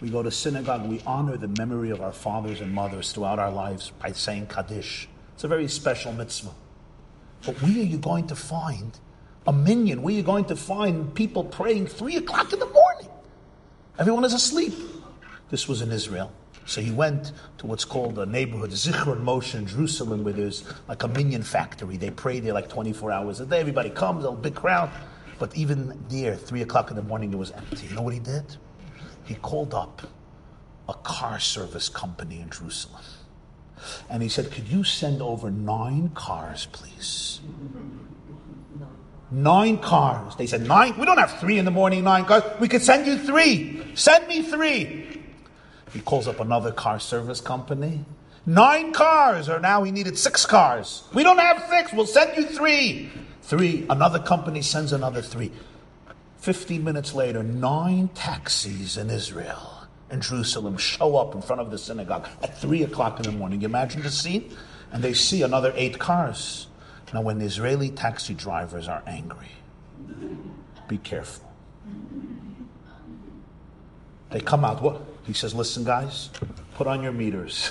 [0.00, 0.86] We go to synagogue.
[0.86, 5.08] We honor the memory of our fathers and mothers throughout our lives by saying Kaddish.
[5.34, 6.54] It's a very special mitzvah.
[7.44, 8.98] But where are you going to find
[9.46, 10.02] a minyan?
[10.02, 12.95] Where are you going to find people praying three o'clock in the morning?
[13.98, 14.74] Everyone is asleep.
[15.48, 16.30] This was in Israel.
[16.66, 21.02] So he went to what's called a neighborhood, Zichron Moshe in Jerusalem, where there's like
[21.04, 21.96] a minyan factory.
[21.96, 23.60] They pray there like 24 hours a day.
[23.60, 24.90] Everybody comes, a big crowd.
[25.38, 27.86] But even there, 3 o'clock in the morning, it was empty.
[27.86, 28.56] You know what he did?
[29.24, 30.02] He called up
[30.88, 33.02] a car service company in Jerusalem.
[34.10, 37.40] And he said, Could you send over nine cars, please?
[39.30, 40.36] Nine cars.
[40.36, 40.96] They said, Nine?
[40.98, 42.42] We don't have three in the morning, nine cars.
[42.60, 43.82] We could send you three.
[43.94, 45.22] Send me three.
[45.92, 48.04] He calls up another car service company.
[48.44, 51.02] Nine cars, or now he needed six cars.
[51.12, 51.92] We don't have six.
[51.92, 53.10] We'll send you three.
[53.42, 53.86] Three.
[53.90, 55.50] Another company sends another three.
[56.38, 59.76] Fifteen minutes later, nine taxis in Israel
[60.10, 63.62] in Jerusalem show up in front of the synagogue at three o'clock in the morning.
[63.62, 64.56] Imagine the scene?
[64.92, 66.68] And they see another eight cars.
[67.16, 69.48] Now, when Israeli taxi drivers are angry,
[70.86, 71.50] be careful.
[74.28, 74.82] They come out.
[74.82, 75.00] What?
[75.24, 76.28] He says, Listen, guys,
[76.74, 77.70] put on your meters.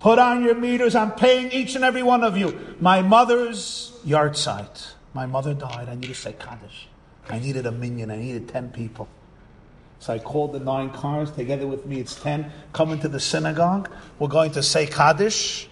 [0.00, 0.94] Put on your meters.
[0.94, 2.76] I'm paying each and every one of you.
[2.80, 4.94] My mother's yahrzeit.
[5.12, 5.90] My mother died.
[5.90, 6.88] I need to say Kaddish.
[7.28, 8.10] I needed a minyan.
[8.10, 9.06] I needed 10 people.
[9.98, 12.00] So I called the nine cars together with me.
[12.00, 12.50] It's 10.
[12.72, 13.90] Come into the synagogue.
[14.18, 15.68] We're going to say Kaddish.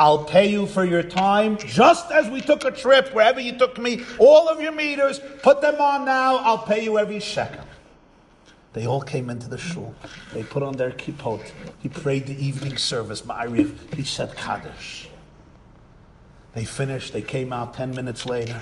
[0.00, 3.76] I'll pay you for your time, just as we took a trip, wherever you took
[3.76, 7.66] me, all of your meters, put them on now, I'll pay you every shekel.
[8.72, 9.94] They all came into the shul.
[10.32, 11.52] They put on their kippot.
[11.80, 13.94] He prayed the evening service, Ma'ariv.
[13.94, 15.10] He said Kaddish.
[16.54, 17.12] They finished.
[17.12, 18.58] They came out 10 minutes later.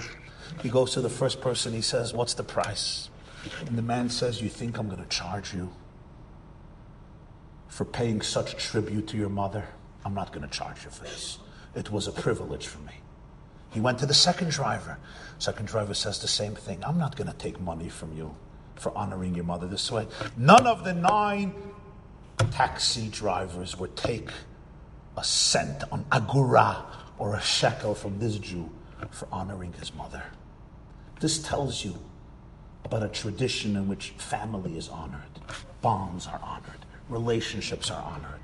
[0.60, 1.72] He goes to the first person.
[1.72, 3.10] He says, What's the price?
[3.64, 5.70] And the man says, You think I'm going to charge you
[7.68, 9.68] for paying such tribute to your mother?
[10.04, 11.38] I'm not going to charge you for this.
[11.74, 12.94] It was a privilege for me.
[13.70, 14.98] He went to the second driver.
[15.38, 16.82] Second driver says the same thing.
[16.84, 18.34] I'm not going to take money from you
[18.76, 20.06] for honoring your mother this way.
[20.36, 21.52] None of the nine
[22.50, 24.30] taxi drivers would take
[25.16, 26.84] a cent on agora
[27.18, 28.70] or a shekel from this Jew
[29.10, 30.22] for honoring his mother.
[31.20, 31.98] This tells you
[32.84, 35.20] about a tradition in which family is honored,
[35.82, 38.40] bonds are honored, relationships are honored.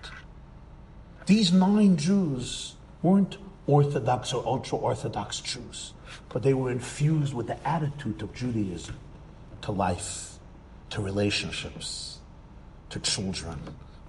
[1.27, 5.95] These nine Jews weren't Orthodox or ultra Orthodox Jews,
[6.29, 8.97] but they were infused with the attitude of Judaism
[9.63, 10.39] to life,
[10.91, 12.19] to relationships,
[12.91, 13.59] to children,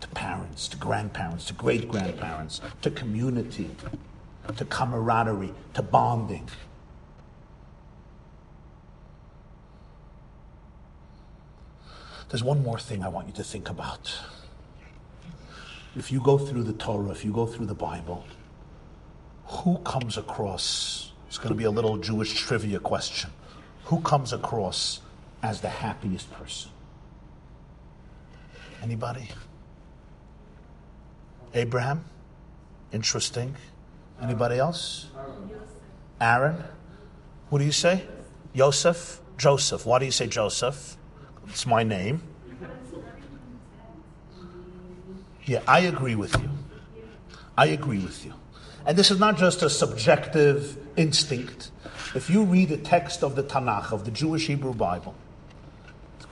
[0.02, 3.72] to parents, to grandparents, to great grandparents, to community,
[4.58, 6.50] to camaraderie, to bonding.
[12.28, 14.20] There's one more thing I want you to think about
[15.96, 18.26] if you go through the Torah, if you go through the Bible,
[19.46, 23.30] who comes across, it's going to be a little Jewish trivia question,
[23.86, 25.02] who comes across
[25.42, 26.72] as the happiest person?
[28.82, 29.30] Anybody?
[31.54, 32.04] Abraham?
[32.92, 33.56] Interesting.
[34.22, 35.08] Anybody else?
[36.20, 36.64] Aaron?
[37.50, 38.04] What do you say?
[38.54, 39.22] Joseph?
[39.38, 39.86] Joseph.
[39.86, 40.98] Why do you say Joseph?
[41.48, 42.22] It's my name.
[45.46, 46.50] Yeah, I agree with you.
[47.58, 48.34] I agree with you.
[48.86, 51.72] And this is not just a subjective instinct.
[52.16, 55.16] If you read the text of the Tanakh, of the Jewish Hebrew Bible,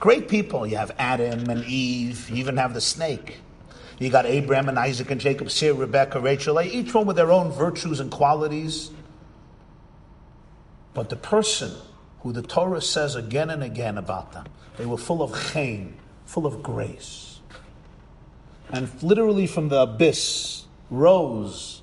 [0.00, 0.66] great people.
[0.66, 3.38] You have Adam and Eve, you even have the snake.
[3.98, 7.52] You got Abraham and Isaac and Jacob, Sarah, Rebecca, Rachel, each one with their own
[7.52, 8.90] virtues and qualities.
[10.92, 11.72] But the person
[12.20, 14.46] who the Torah says again and again about them,
[14.76, 17.33] they were full of chen, full of grace
[18.72, 21.82] and literally from the abyss rose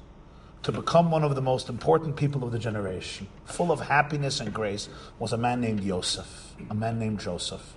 [0.64, 4.54] to become one of the most important people of the generation, full of happiness and
[4.54, 7.76] grace, was a man named Joseph, a man named Joseph.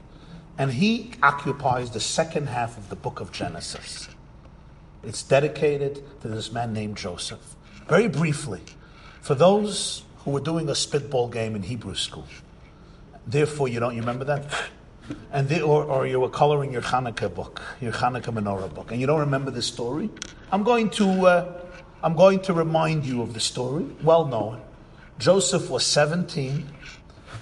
[0.58, 4.08] And he occupies the second half of the book of Genesis.
[5.02, 7.56] It's dedicated to this man named Joseph.
[7.88, 8.60] Very briefly,
[9.20, 12.26] for those who were doing a spitball game in Hebrew school,
[13.26, 14.44] therefore, you don't remember that?
[15.32, 19.00] And they, or, or you were coloring your Hanukkah book, your Hanukkah menorah book, and
[19.00, 20.10] you don't remember the story,
[20.50, 21.60] I'm going to, uh,
[22.02, 24.62] I'm going to remind you of the story, well known.
[25.18, 26.68] Joseph was 17.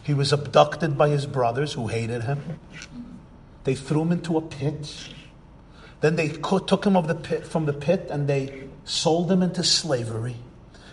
[0.03, 2.59] He was abducted by his brothers who hated him.
[3.65, 5.09] They threw him into a pit.
[6.01, 9.63] Then they took him of the pit, from the pit and they sold him into
[9.63, 10.37] slavery.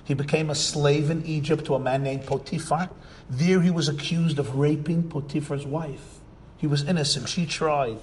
[0.03, 2.89] He became a slave in Egypt to a man named Potiphar.
[3.29, 6.18] There he was accused of raping Potiphar's wife.
[6.59, 7.27] He was innocent.
[7.27, 7.97] She tried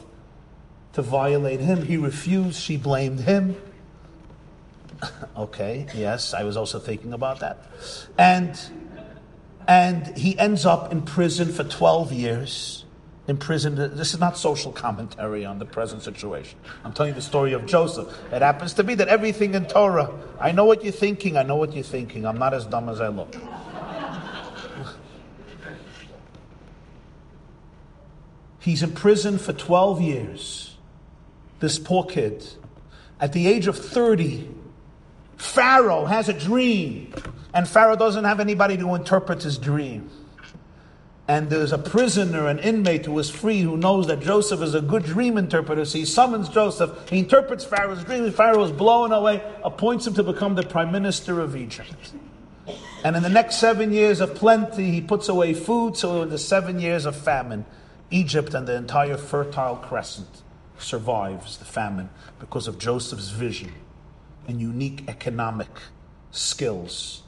[0.95, 1.83] to violate him.
[1.83, 2.61] He refused.
[2.61, 3.57] She blamed him.
[5.37, 7.59] okay, yes, I was also thinking about that.
[8.19, 8.59] And
[9.69, 12.85] and he ends up in prison for 12 years.
[13.29, 13.77] imprisoned.
[13.77, 16.59] This is not social commentary on the present situation.
[16.85, 18.09] I'm telling you the story of Joseph.
[18.33, 21.57] It happens to be that everything in Torah, I know what you're thinking, I know
[21.57, 22.25] what you're thinking.
[22.25, 23.35] I'm not as dumb as I look.
[28.67, 30.77] He's in prison for 12 years.
[31.61, 32.47] This poor kid.
[33.19, 34.47] At the age of 30,
[35.39, 37.15] Pharaoh has a dream,
[37.55, 40.11] and Pharaoh doesn't have anybody to interpret his dream
[41.29, 44.81] and there's a prisoner, an inmate who is free, who knows that Joseph is a
[44.81, 45.85] good dream interpreter.
[45.85, 47.11] So he summons Joseph.
[47.11, 51.41] He interprets Pharaoh's dream, Pharaoh is blown away, appoints him to become the prime minister
[51.41, 52.13] of Egypt.
[53.03, 55.97] And in the next seven years of plenty, he puts away food.
[55.97, 57.65] So in the seven years of famine,
[58.11, 60.43] Egypt and the entire Fertile Crescent
[60.79, 63.73] survives the famine because of Joseph's vision
[64.47, 65.71] and unique economic
[66.31, 67.23] skills,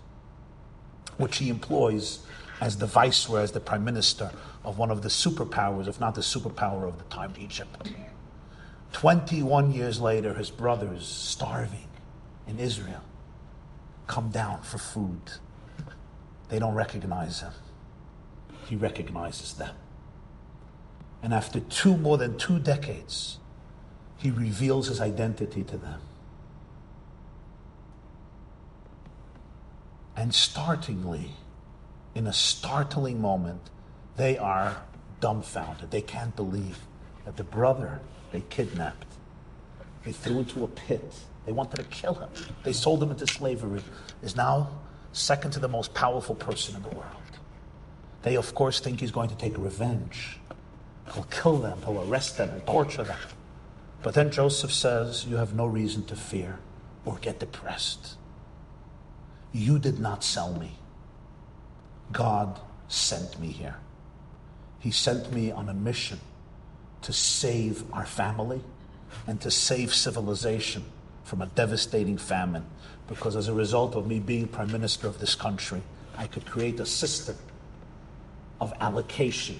[1.17, 2.21] which he employs
[2.61, 4.31] as the viceroy, as the prime minister
[4.65, 7.91] of one of the superpowers, if not the superpower of the time, Egypt.
[8.93, 11.89] 21 years later, his brothers, starving
[12.47, 13.03] in Israel,
[14.07, 15.21] come down for food.
[16.49, 17.53] They don't recognize him.
[18.67, 19.75] He recognizes them.
[21.23, 23.39] And after two, more than two decades,
[24.17, 26.01] he reveals his identity to them.
[30.17, 31.31] And startlingly,
[32.15, 33.71] in a startling moment,
[34.17, 34.83] they are
[35.21, 35.91] dumbfounded.
[35.91, 36.81] They can't believe
[37.25, 38.01] that the brother
[38.33, 39.07] they kidnapped,
[40.05, 41.15] they threw into a pit,
[41.47, 42.29] they wanted to kill him,
[42.65, 43.81] they sold him into slavery,
[44.23, 44.69] is now
[45.13, 47.07] second to the most powerful person in the world.
[48.23, 50.39] They, of course, think he's going to take revenge.
[51.13, 53.19] He'll kill them, he'll arrest them, and torture them.
[54.03, 56.59] But then Joseph says, You have no reason to fear
[57.05, 58.17] or get depressed.
[59.53, 60.79] You did not sell me.
[62.13, 63.77] God sent me here.
[64.79, 66.21] He sent me on a mission
[67.03, 68.61] to save our family
[69.27, 70.85] and to save civilization
[71.25, 72.65] from a devastating famine.
[73.07, 75.83] Because as a result of me being prime minister of this country,
[76.17, 77.37] I could create a system
[78.61, 79.59] of allocation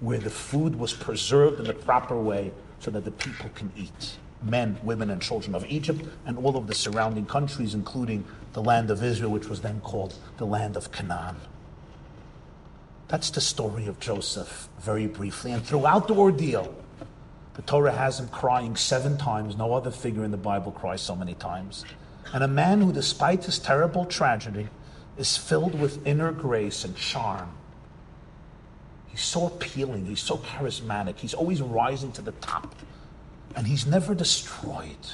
[0.00, 4.16] where the food was preserved in the proper way so that the people can eat
[4.42, 8.90] men, women, and children of Egypt and all of the surrounding countries, including the land
[8.90, 11.36] of Israel, which was then called the land of Canaan.
[13.08, 15.52] That's the story of Joseph, very briefly.
[15.52, 16.74] And throughout the ordeal,
[17.54, 19.56] the Torah has him crying seven times.
[19.56, 21.84] No other figure in the Bible cries so many times.
[22.32, 24.68] And a man who, despite his terrible tragedy,
[25.18, 27.50] is filled with inner grace and charm.
[29.10, 32.74] He's so appealing, he's so charismatic, he's always rising to the top,
[33.56, 35.06] and he's never destroyed.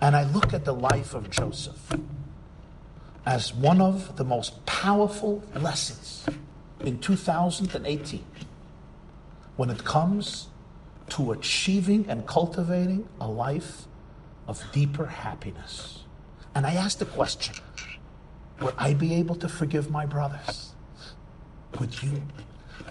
[0.00, 1.92] And I look at the life of Joseph
[3.24, 6.26] as one of the most powerful lessons
[6.80, 8.24] in 2018
[9.56, 10.48] when it comes
[11.10, 13.82] to achieving and cultivating a life
[14.48, 16.04] of deeper happiness.
[16.54, 17.54] And I ask the question
[18.60, 20.71] Would I be able to forgive my brothers?
[21.78, 22.22] Would you?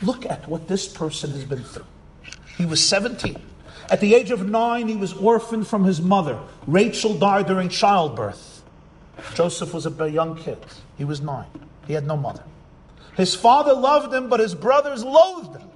[0.01, 1.85] Look at what this person has been through.
[2.57, 3.39] He was 17.
[3.89, 6.39] At the age of nine, he was orphaned from his mother.
[6.65, 8.63] Rachel died during childbirth.
[9.33, 10.57] Joseph was a young kid.
[10.97, 11.47] He was nine.
[11.87, 12.43] He had no mother.
[13.17, 15.69] His father loved him, but his brothers loathed him.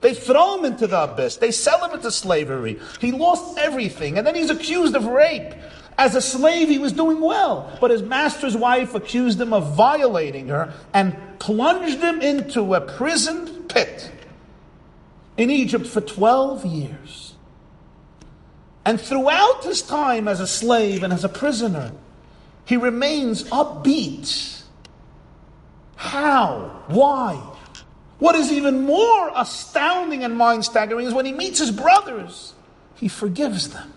[0.00, 1.36] They throw him into the abyss.
[1.36, 2.78] They sell him into slavery.
[3.00, 4.18] He lost everything.
[4.18, 5.54] And then he's accused of rape.
[5.98, 7.76] As a slave, he was doing well.
[7.80, 13.64] But his master's wife accused him of violating her and plunged him into a prison
[13.64, 14.10] pit
[15.36, 17.34] in Egypt for 12 years.
[18.84, 21.92] And throughout his time as a slave and as a prisoner,
[22.64, 24.62] he remains upbeat.
[25.96, 26.84] How?
[26.88, 27.34] Why?
[28.18, 32.54] What is even more astounding and mind staggering is when he meets his brothers,
[32.94, 33.92] he forgives them.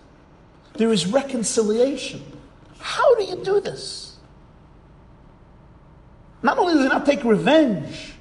[0.74, 2.22] There is reconciliation.
[2.80, 4.18] How do you do this?
[6.42, 8.14] Not only does he not take revenge,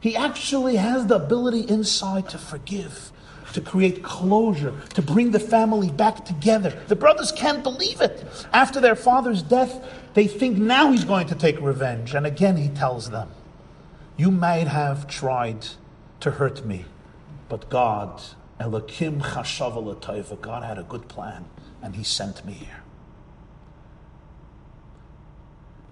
[0.00, 3.10] he actually has the ability inside to forgive
[3.52, 6.70] to create closure, to bring the family back together.
[6.88, 8.24] The brothers can't believe it.
[8.52, 12.14] After their father's death, they think now he's going to take revenge.
[12.14, 13.30] And again, he tells them,
[14.16, 15.66] You might have tried
[16.20, 16.84] to hurt me,
[17.48, 18.22] but God,
[18.60, 21.46] Elokim Chashav God had a good plan,
[21.82, 22.82] and he sent me here.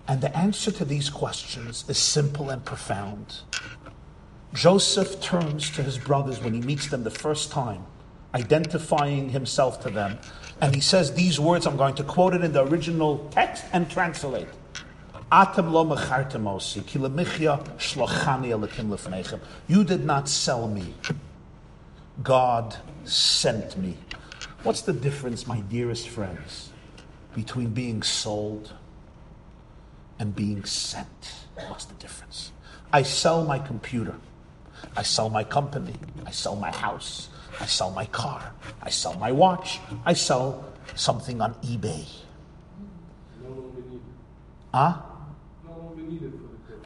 [0.06, 3.40] And the answer to these questions is simple and profound.
[4.54, 7.84] Joseph turns to his brothers when he meets them the first time,
[8.34, 10.18] identifying himself to them.
[10.62, 13.90] And he says these words, I'm going to quote it in the original text and
[13.90, 14.48] translate.
[15.30, 19.40] Atem lo mechartemosi, ki lemichya shlochani.
[19.68, 20.94] You did not sell me.
[22.22, 23.98] God sent me.
[24.64, 26.70] What's the difference, my dearest friends,
[27.34, 28.72] between being sold
[30.18, 31.46] and being sent?
[31.68, 32.50] What's the difference?
[32.92, 34.16] I sell my computer.
[34.96, 35.94] I sell my company.
[36.26, 37.28] I sell my house.
[37.60, 38.52] I sell my car.
[38.82, 39.78] I sell my watch.
[40.04, 40.64] I sell
[40.96, 42.04] something on eBay.
[44.74, 44.96] Huh?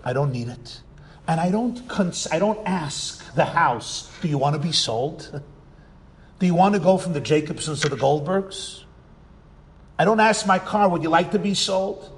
[0.05, 0.81] I don't need it.
[1.27, 5.43] And I don't, cons- I don't ask the house, do you want to be sold?
[6.43, 8.83] Do you want to go from the Jacobsons to the Goldbergs?
[9.97, 12.11] I don't ask my car, would you like to be sold?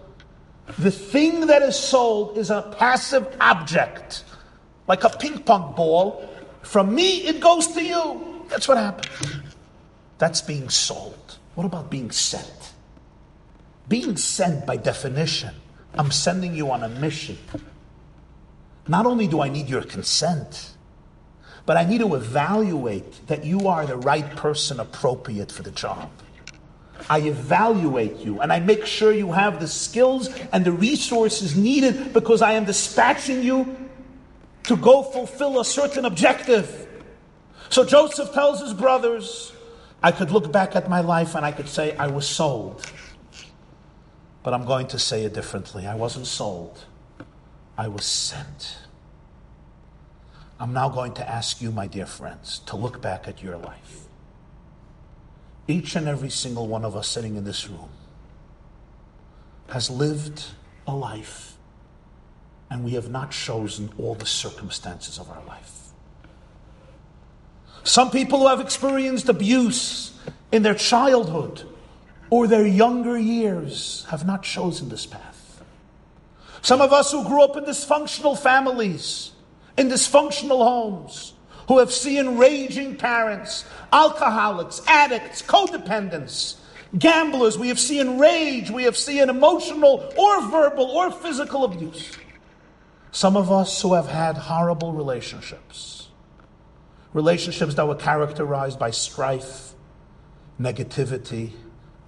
[0.79, 4.25] The thing that is sold is a passive object,
[4.89, 6.27] like a ping pong ball.
[6.63, 8.47] From me, it goes to you.
[8.49, 9.11] That's what happens.
[10.17, 11.37] That's being sold.
[11.55, 12.73] What about being sent?
[13.91, 15.55] Being sent, by definition,
[15.99, 17.37] I'm sending you on a mission.
[18.89, 20.74] Not only do I need your consent,
[21.67, 26.11] but I need to evaluate that you are the right person appropriate for the job.
[27.09, 32.13] I evaluate you and I make sure you have the skills and the resources needed
[32.13, 33.77] because I am dispatching you
[34.65, 36.89] to go fulfill a certain objective.
[37.69, 39.53] So Joseph tells his brothers,
[40.03, 42.85] I could look back at my life and I could say, I was sold.
[44.43, 45.87] But I'm going to say it differently.
[45.87, 46.85] I wasn't sold,
[47.77, 48.84] I was sent.
[50.65, 54.07] I'm now going to ask you, my dear friends, to look back at your life.
[55.69, 57.91] Each and every single one of us sitting in this room
[59.69, 60.43] has lived
[60.87, 61.59] a life,
[62.71, 65.91] and we have not chosen all the circumstances of our life.
[67.83, 70.19] Some people who have experienced abuse
[70.51, 71.65] in their childhood
[72.31, 75.63] or their younger years have not chosen this path.
[76.63, 79.33] Some of us who grew up in dysfunctional families,
[79.77, 81.35] in dysfunctional homes,
[81.69, 86.57] who have seen raging parents, alcoholics, addicts, codependents,
[86.99, 92.17] gamblers, we have seen rage, we have seen emotional or verbal or physical abuse.
[93.11, 96.09] Some of us who have had horrible relationships,
[97.13, 99.73] relationships that were characterized by strife,
[100.61, 101.53] negativity,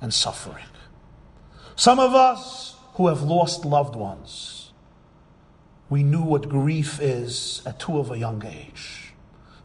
[0.00, 0.64] and suffering.
[1.76, 4.55] Some of us who have lost loved ones,
[5.88, 9.12] we knew what grief is at too of a young age.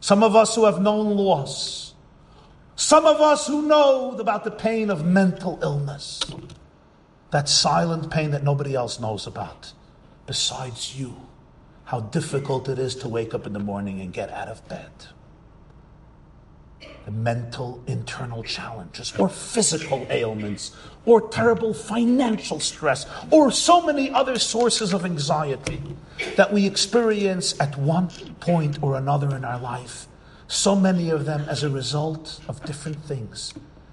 [0.00, 1.94] Some of us who have known loss.
[2.76, 6.20] Some of us who know about the pain of mental illness.
[7.30, 9.72] That silent pain that nobody else knows about
[10.26, 11.14] besides you.
[11.84, 14.90] How difficult it is to wake up in the morning and get out of bed
[17.10, 24.92] mental internal challenges or physical ailments or terrible financial stress or so many other sources
[24.92, 25.82] of anxiety
[26.36, 28.08] that we experience at one
[28.40, 30.06] point or another in our life.
[30.46, 33.52] So many of them as a result of different things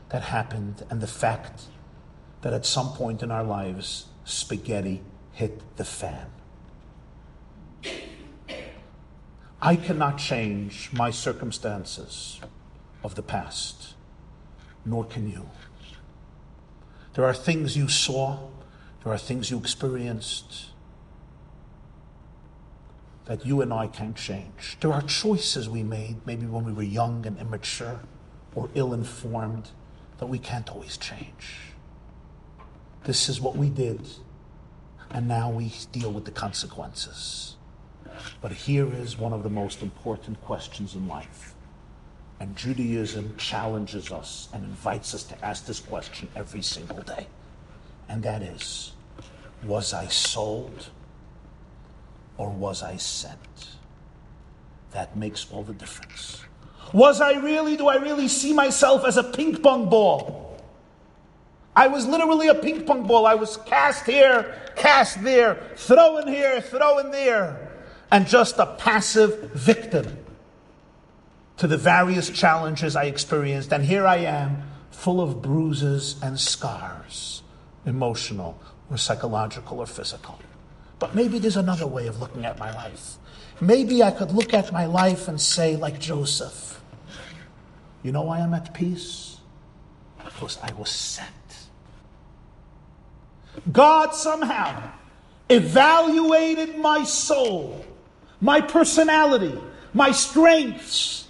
[0.10, 1.64] that happened and the fact
[2.42, 5.02] that at some point in our lives, spaghetti
[5.34, 6.28] hit the fan.
[9.62, 12.40] I cannot change my circumstances
[13.04, 13.96] of the past,
[14.86, 15.50] nor can you.
[17.14, 18.40] There are things you saw,
[19.04, 20.68] there are things you experienced
[23.26, 24.78] that you and I can't change.
[24.80, 28.00] There are choices we made, maybe when we were young and immature
[28.56, 29.70] or ill informed,
[30.18, 31.74] that we can't always change.
[33.04, 34.02] This is what we did,
[35.12, 37.56] and now we deal with the consequences.
[38.42, 41.54] But here is one of the most important questions in life
[42.40, 47.28] and Judaism challenges us and invites us to ask this question every single day.
[48.08, 48.94] And that is
[49.64, 50.90] Was I sold
[52.38, 53.76] or was I sent?
[54.92, 56.42] That makes all the difference.
[56.94, 60.58] Was I really, do I really see myself as a ping pong ball?
[61.76, 63.28] I was literally a ping pong ball.
[63.28, 67.70] I was cast here, cast there, thrown here, thrown there,
[68.12, 70.18] and just a passive victim
[71.60, 77.44] to the various challenges I experienced, and here I am, full of bruises and scars,
[77.86, 78.58] emotional
[78.90, 80.40] or psychological or physical.
[81.00, 83.18] But maybe there's another way of looking at my life.
[83.60, 86.82] Maybe I could look at my life and say, like Joseph,
[88.04, 89.38] you know why I'm at peace?
[90.24, 91.30] Because I was sent.
[93.70, 94.92] God somehow
[95.50, 97.86] evaluated my soul,
[98.40, 99.60] my personality,
[99.94, 101.26] my strengths,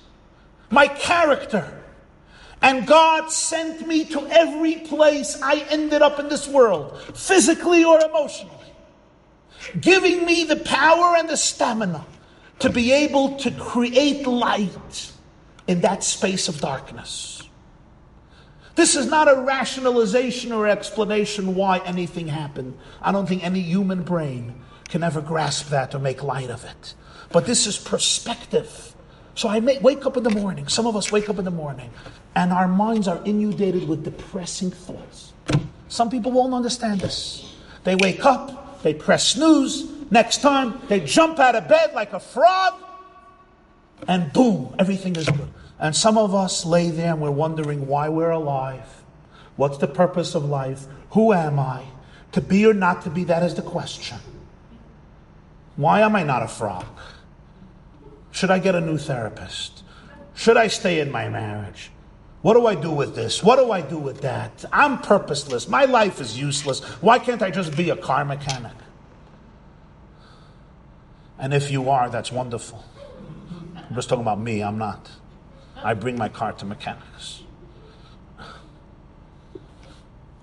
[0.69, 1.75] my character.
[2.61, 7.99] And God sent me to every place I ended up in this world, physically or
[8.01, 8.55] emotionally.
[9.79, 12.05] giving me the power and the stamina
[12.59, 15.11] to be able to create light
[15.67, 17.43] in that space of darkness.
[18.75, 22.77] This is not a rationalization or explanation why anything happened.
[23.01, 26.93] I don't think any human brain can ever grasp that or make light of it.
[27.31, 28.95] But this is perspective.
[29.39, 30.67] So I wake up in the morning.
[30.67, 31.89] Some of us wake up in the morning
[32.35, 35.31] and our minds are inundated with depressing thoughts.
[35.87, 37.55] Some people won't understand this.
[37.85, 42.19] They wake up, they press snooze, next time they jump out of bed like a
[42.19, 42.83] frog,
[44.09, 45.47] and boom, everything is good.
[45.79, 49.03] And some of us lay there and we're wondering why we're alive.
[49.55, 50.85] What's the purpose of life?
[51.11, 51.85] Who am I?
[52.33, 54.17] To be or not to be, that is the question.
[55.77, 56.85] Why am I not a frog?
[58.31, 59.83] Should I get a new therapist?
[60.35, 61.91] Should I stay in my marriage?
[62.41, 63.43] What do I do with this?
[63.43, 64.63] What do I do with that?
[64.71, 65.67] I'm purposeless.
[65.67, 66.81] My life is useless.
[67.01, 68.71] Why can't I just be a car mechanic?
[71.37, 72.83] And if you are, that's wonderful.
[73.75, 75.09] I'm just talking about me, I'm not.
[75.83, 77.43] I bring my car to mechanics.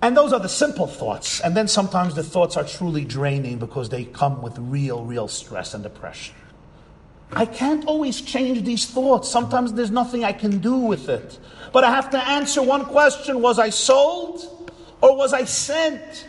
[0.01, 1.39] And those are the simple thoughts.
[1.39, 5.73] And then sometimes the thoughts are truly draining because they come with real, real stress
[5.73, 6.35] and depression.
[7.31, 9.29] I can't always change these thoughts.
[9.29, 11.39] Sometimes there's nothing I can do with it.
[11.73, 14.71] But I have to answer one question Was I sold
[15.01, 16.27] or was I sent?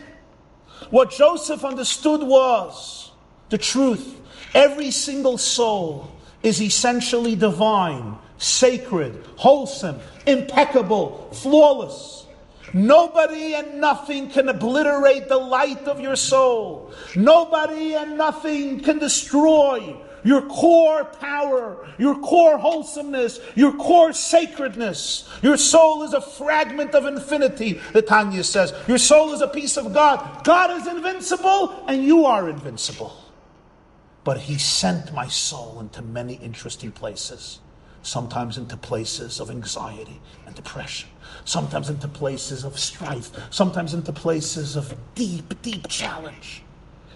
[0.89, 3.11] What Joseph understood was
[3.49, 4.19] the truth.
[4.53, 12.25] Every single soul is essentially divine, sacred, wholesome, impeccable, flawless.
[12.73, 16.91] Nobody and nothing can obliterate the light of your soul.
[17.15, 25.29] Nobody and nothing can destroy your core power, your core wholesomeness, your core sacredness.
[25.41, 28.73] Your soul is a fragment of infinity, the Tanya says.
[28.87, 30.43] Your soul is a piece of God.
[30.43, 33.15] God is invincible, and you are invincible.
[34.23, 37.59] But He sent my soul into many interesting places,
[38.01, 41.09] sometimes into places of anxiety and depression,
[41.45, 46.63] sometimes into places of strife, sometimes into places of deep, deep challenge.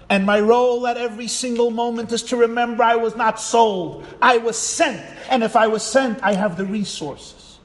[0.09, 4.37] And my role at every single moment is to remember I was not sold, I
[4.37, 5.01] was sent.
[5.29, 7.59] And if I was sent, I have the resources,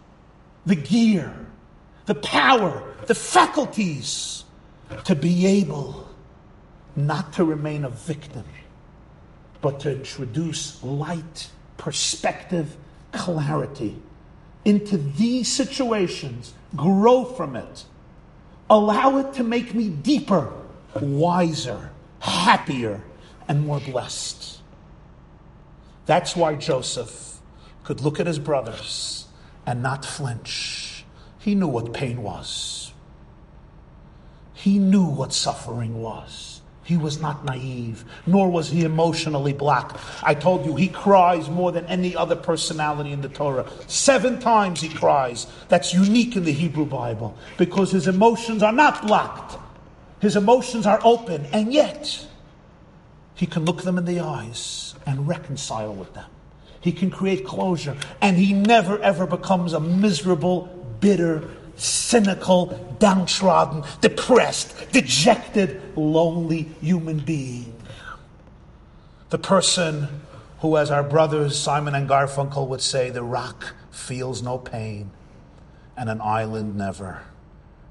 [0.65, 1.35] the gear,
[2.07, 4.45] the power, the faculties
[5.05, 6.09] to be able
[6.97, 8.45] not to remain a victim,
[9.61, 12.77] but to introduce light, perspective,
[13.13, 14.01] clarity
[14.65, 17.85] into these situations, grow from it,
[18.69, 20.53] allow it to make me deeper,
[21.01, 21.91] wiser
[22.21, 23.03] happier,
[23.49, 24.61] and more blessed.
[26.07, 27.39] That's why Joseph
[27.85, 29.27] could look at his brothers
[29.67, 31.05] and not flinch.
[31.39, 32.93] He knew what pain was,
[34.55, 36.61] he knew what suffering was.
[36.83, 39.95] He was not naive, nor was he emotionally black.
[40.23, 43.71] I told you, he cries more than any other personality in the Torah.
[43.89, 45.47] Seven times he cries.
[45.69, 49.59] That's unique in the Hebrew Bible because his emotions are not blocked.
[50.21, 52.27] His emotions are open, and yet
[53.35, 56.29] he can look them in the eyes and reconcile with them.
[56.81, 60.67] He can create closure, and he never ever becomes a miserable,
[61.01, 67.75] bitter, cynical, downtrodden, depressed, dejected, lonely human being.
[69.31, 70.23] The person
[70.61, 75.11] who, as our brothers Simon and Garfunkel would say, the rock feels no pain
[75.97, 77.23] and an island never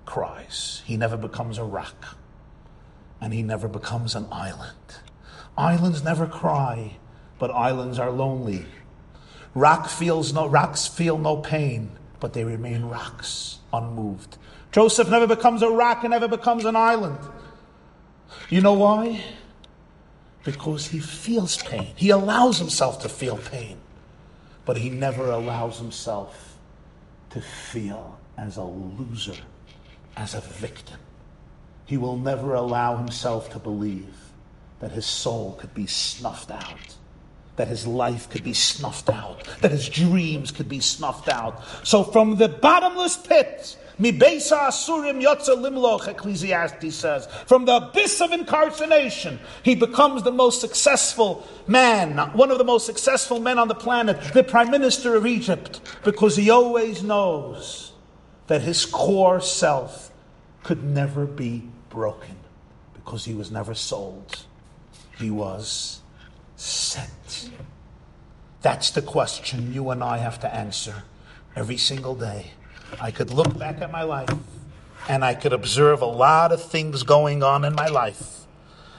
[0.08, 0.82] cries.
[0.86, 2.18] He never becomes a rock
[3.22, 4.72] and he never becomes an island.
[5.58, 6.98] Islands never cry,
[7.38, 8.66] but islands are lonely.
[9.54, 14.38] Rock feels no, rocks feel no pain, but they remain rocks, unmoved.
[14.72, 17.18] Joseph never becomes a rock and never becomes an island.
[18.50, 19.24] You know why?
[20.44, 21.94] Because he feels pain.
[21.96, 23.78] He allows himself to feel pain,
[24.66, 26.58] but he never allows himself
[27.32, 29.36] to feel as a loser,
[30.18, 31.00] as a victim.
[31.86, 34.14] He will never allow himself to believe
[34.80, 36.96] that his soul could be snuffed out,
[37.56, 41.62] that his life could be snuffed out, that his dreams could be snuffed out.
[41.84, 47.28] So from the bottomless pit, Mibesa Asurim Yotza Limloch, Ecclesiastes says.
[47.48, 52.86] From the abyss of incarceration, he becomes the most successful man, one of the most
[52.86, 57.94] successful men on the planet, the prime minister of Egypt, because he always knows
[58.48, 60.12] that his core self
[60.64, 62.36] could never be broken
[62.94, 64.46] because he was never sold.
[65.18, 66.02] He was
[66.56, 67.50] sent.
[68.62, 71.04] That's the question you and I have to answer
[71.56, 72.52] every single day.
[73.00, 74.30] I could look back at my life
[75.10, 78.46] and I could observe a lot of things going on in my life.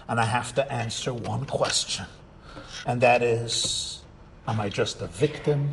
[0.09, 2.07] and I have to answer one question,
[2.87, 4.01] and that is
[4.49, 5.71] Am I just a victim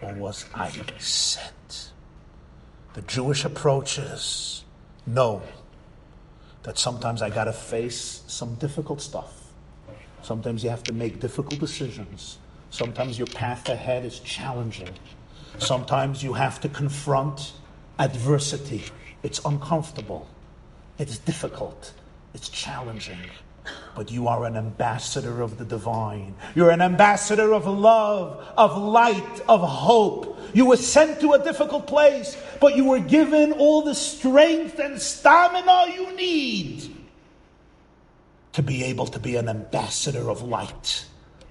[0.00, 1.85] or was I sent?
[2.96, 4.64] The Jewish approach is
[5.06, 5.42] no,
[6.62, 9.52] that sometimes I got to face some difficult stuff.
[10.22, 12.38] Sometimes you have to make difficult decisions.
[12.70, 14.88] Sometimes your path ahead is challenging.
[15.58, 17.52] Sometimes you have to confront
[17.98, 18.84] adversity.
[19.22, 20.26] It's uncomfortable.
[20.98, 21.92] It's difficult.
[22.32, 23.18] It's challenging.
[23.96, 26.34] But you are an ambassador of the divine.
[26.54, 30.38] You're an ambassador of love, of light, of hope.
[30.52, 35.00] You were sent to a difficult place, but you were given all the strength and
[35.00, 36.94] stamina you need
[38.52, 41.06] to be able to be an ambassador of light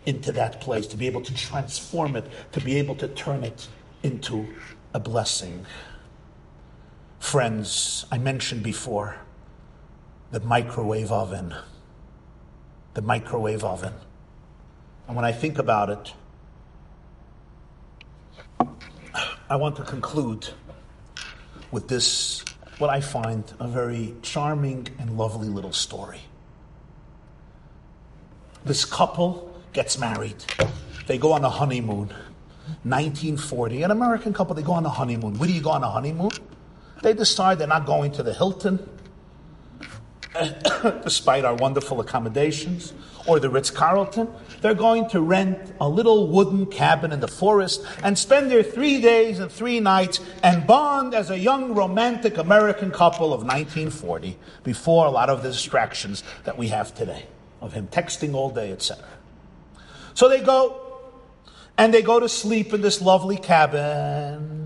[0.05, 3.67] into that place, to be able to transform it, to be able to turn it
[4.03, 4.47] into
[4.93, 5.65] a blessing.
[7.19, 9.17] Friends, I mentioned before
[10.31, 11.55] the microwave oven.
[12.95, 13.93] The microwave oven.
[15.07, 16.13] And when I think about it,
[19.47, 20.49] I want to conclude
[21.71, 22.43] with this,
[22.79, 26.21] what I find a very charming and lovely little story.
[28.63, 30.43] This couple gets married.
[31.05, 32.13] They go on a honeymoon.
[32.81, 35.37] 1940, an American couple, they go on a honeymoon.
[35.37, 36.31] Where do you go on a honeymoon?
[37.03, 38.79] They decide they're not going to the Hilton,
[41.03, 42.93] despite our wonderful accommodations,
[43.27, 44.27] or the Ritz Carlton.
[44.61, 49.01] They're going to rent a little wooden cabin in the forest and spend their three
[49.01, 55.05] days and three nights and bond as a young romantic American couple of 1940 before
[55.05, 57.25] a lot of the distractions that we have today
[57.61, 59.03] of him texting all day, etc.
[60.13, 60.81] So they go
[61.77, 64.64] and they go to sleep in this lovely cabin.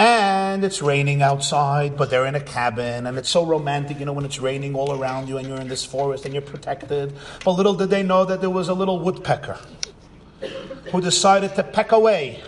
[0.00, 4.14] And it's raining outside, but they're in a cabin, and it's so romantic, you know,
[4.14, 7.14] when it's raining all around you and you're in this forest and you're protected.
[7.44, 9.58] But little did they know that there was a little woodpecker
[10.90, 12.42] who decided to peck away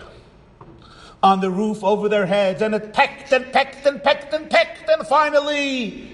[1.21, 4.89] on the roof over their heads, and it pecked and pecked and pecked and pecked,
[4.89, 6.11] and finally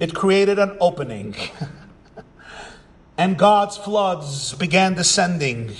[0.00, 1.36] it created an opening.
[3.18, 5.76] and God's floods began descending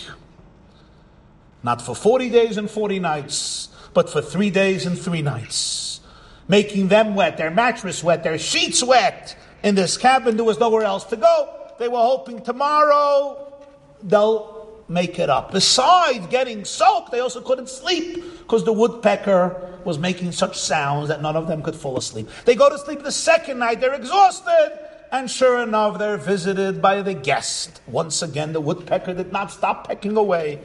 [1.63, 6.01] not for 40 days and 40 nights, but for three days and three nights,
[6.49, 9.35] making them wet, their mattress wet, their sheets wet.
[9.63, 11.73] In this cabin, there was nowhere else to go.
[11.79, 13.55] They were hoping tomorrow
[14.03, 15.51] they'll make it up.
[15.51, 21.23] Besides getting soaked, they also couldn't sleep because the woodpecker was making such sounds that
[21.23, 22.29] none of them could fall asleep.
[22.45, 24.79] They go to sleep the second night, they're exhausted.
[25.11, 27.81] And sure enough, they're visited by the guest.
[27.87, 30.61] Once again, the woodpecker did not stop pecking away.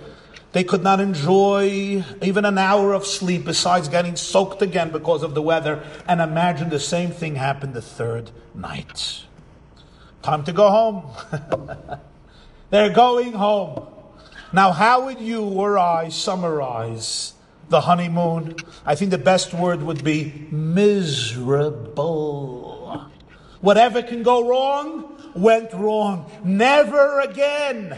[0.54, 5.34] They could not enjoy even an hour of sleep besides getting soaked again because of
[5.34, 5.82] the weather.
[6.08, 9.24] And imagine the same thing happened the third night.
[10.22, 11.06] Time to go home.
[12.70, 13.88] They're going home.
[14.54, 17.34] Now, how would you or I summarize
[17.70, 18.58] the honeymoon?
[18.86, 21.72] I think the best word would be miserable.
[23.62, 26.30] Whatever can go wrong went wrong.
[26.44, 27.98] Never again.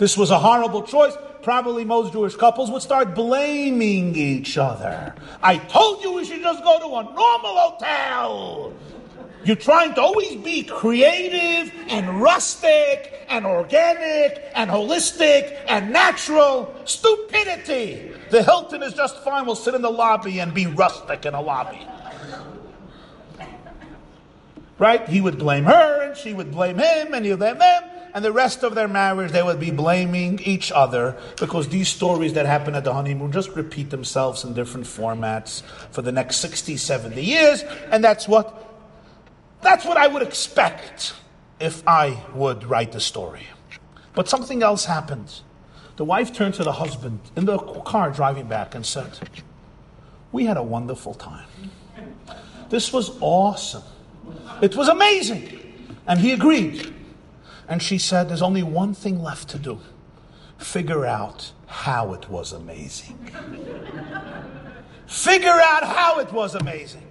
[0.00, 1.12] This was a horrible choice.
[1.42, 5.14] Probably most Jewish couples would start blaming each other.
[5.42, 8.72] I told you we should just go to a normal hotel.
[9.44, 16.74] You're trying to always be creative and rustic and organic and holistic and natural.
[16.86, 18.10] Stupidity.
[18.30, 19.44] The Hilton is just fine.
[19.44, 21.86] We'll sit in the lobby and be rustic in a lobby.
[24.78, 25.06] Right?
[25.06, 27.82] He would blame her and she would blame him and he'd blame them
[28.14, 32.32] and the rest of their marriage they would be blaming each other because these stories
[32.34, 36.76] that happen at the honeymoon just repeat themselves in different formats for the next 60,
[36.76, 38.66] 70 years, and that's what
[39.62, 41.14] that's what I would expect
[41.58, 43.46] if I would write the story.
[44.14, 45.40] But something else happened.
[45.96, 49.18] The wife turned to the husband in the car driving back and said,
[50.32, 51.46] We had a wonderful time.
[52.70, 53.82] This was awesome.
[54.62, 55.58] It was amazing.
[56.06, 56.94] And he agreed.
[57.70, 59.80] And she said, There's only one thing left to do
[60.58, 63.16] figure out how it was amazing.
[65.06, 67.06] figure out how it was amazing.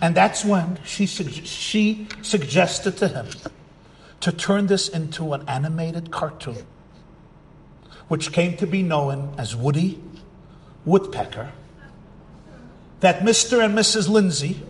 [0.00, 3.28] And that's when she, she suggested to him
[4.20, 6.66] to turn this into an animated cartoon,
[8.08, 10.00] which came to be known as Woody
[10.84, 11.52] Woodpecker,
[13.00, 13.64] that Mr.
[13.64, 14.08] and Mrs.
[14.08, 14.60] Lindsay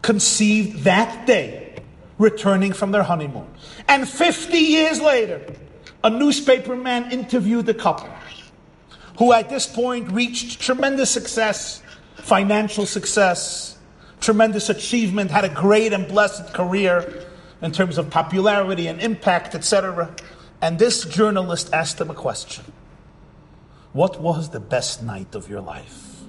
[0.00, 1.71] conceived that day
[2.22, 3.48] returning from their honeymoon.
[3.88, 5.42] And 50 years later,
[6.04, 8.08] a newspaper man interviewed the couple,
[9.18, 11.82] who at this point reached tremendous success,
[12.16, 13.68] financial success.
[14.20, 17.26] tremendous achievement, had a great and blessed career
[17.60, 20.14] in terms of popularity and impact, etc.
[20.60, 22.64] And this journalist asked him a question
[23.92, 26.22] What was the best night of your life?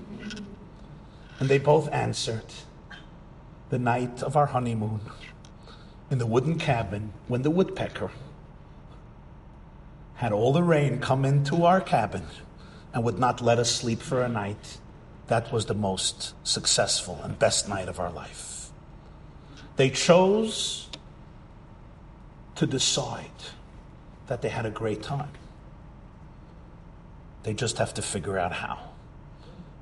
[1.39, 2.49] And they both answered,
[3.69, 5.01] The night of our honeymoon
[6.13, 8.11] in the wooden cabin when the woodpecker
[10.13, 12.21] had all the rain come into our cabin
[12.93, 14.77] and would not let us sleep for a night.
[15.25, 18.69] That was the most successful and best night of our life.
[19.75, 20.87] They chose
[22.57, 23.41] to decide
[24.27, 25.31] that they had a great time.
[27.41, 28.77] They just have to figure out how.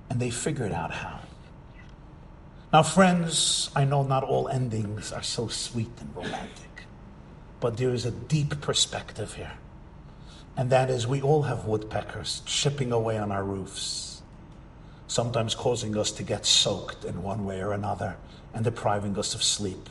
[0.09, 1.19] And they figured out how.
[2.74, 6.86] Now, friends, I know not all endings are so sweet and romantic,
[7.59, 9.51] but there is a deep perspective here.
[10.55, 14.22] And that is, we all have woodpeckers chipping away on our roofs,
[15.07, 18.15] sometimes causing us to get soaked in one way or another
[18.53, 19.89] and depriving us of sleep.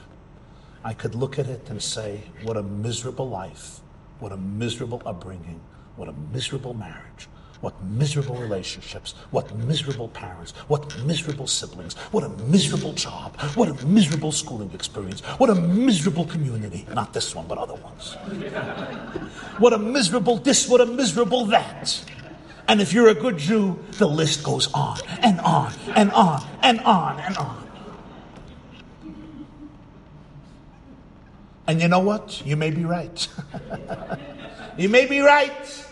[0.82, 3.80] I could look at it and say, what a miserable life,
[4.20, 5.60] what a miserable upbringing,
[5.96, 7.28] what a miserable marriage,
[7.60, 13.86] what miserable relationships, what miserable parents, what miserable siblings, what a miserable job, what a
[13.86, 16.86] miserable schooling experience, what a miserable community.
[16.94, 18.14] Not this one, but other ones.
[19.58, 22.02] what a miserable this, what a miserable that.
[22.66, 26.80] And if you're a good Jew, the list goes on and on and on and
[26.80, 27.66] on and on.
[31.66, 32.42] And you know what?
[32.46, 33.28] You may be right.
[34.78, 35.86] you may be right.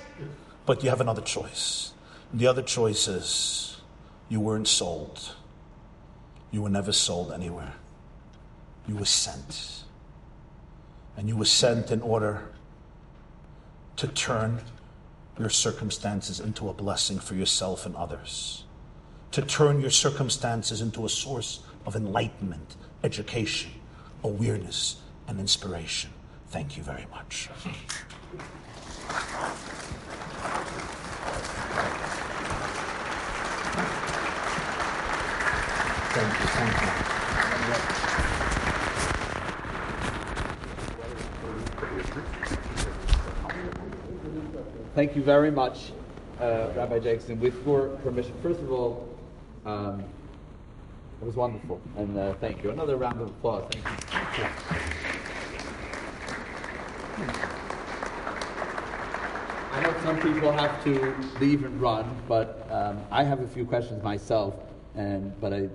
[0.69, 1.93] But you have another choice.
[2.35, 3.81] The other choice is
[4.29, 5.35] you weren't sold.
[6.51, 7.73] You were never sold anywhere.
[8.87, 9.85] You were sent.
[11.16, 12.53] And you were sent in order
[13.97, 14.61] to turn
[15.39, 18.64] your circumstances into a blessing for yourself and others.
[19.31, 23.71] To turn your circumstances into a source of enlightenment, education,
[24.23, 26.11] awareness, and inspiration.
[26.49, 27.49] Thank you very much.
[36.19, 36.89] Thank you, thank you.
[44.97, 45.93] Thank you very much,
[46.41, 47.39] uh, Rabbi Jacobson.
[47.39, 49.09] With your permission, first of all,
[49.64, 50.03] um,
[51.21, 52.71] it was wonderful, and uh, thank you.
[52.71, 53.71] Another round of applause.
[53.71, 54.45] Thank you.
[59.71, 63.64] I know some people have to leave and run, but um, I have a few
[63.64, 64.57] questions myself,
[64.97, 65.69] and but I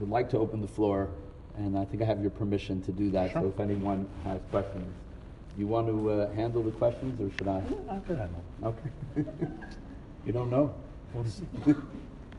[0.00, 1.08] would like to open the floor,
[1.56, 3.32] and I think I have your permission to do that.
[3.32, 3.42] Sure.
[3.42, 4.92] So if anyone has questions,
[5.58, 7.62] you want to uh, handle the questions, or should I?
[7.90, 8.42] I can handle.
[8.64, 9.30] Okay.
[10.26, 10.74] you don't know.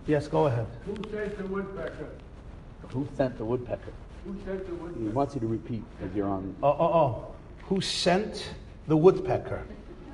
[0.08, 0.66] yes, go ahead.
[0.86, 2.10] Who sent the woodpecker?
[2.90, 3.94] Who sent the woodpecker?
[4.26, 5.04] Who sent the woodpecker?
[5.04, 6.56] He wants you to repeat as you're on.
[6.64, 7.28] Oh, oh, oh
[7.68, 8.50] who sent
[8.88, 9.64] the woodpecker?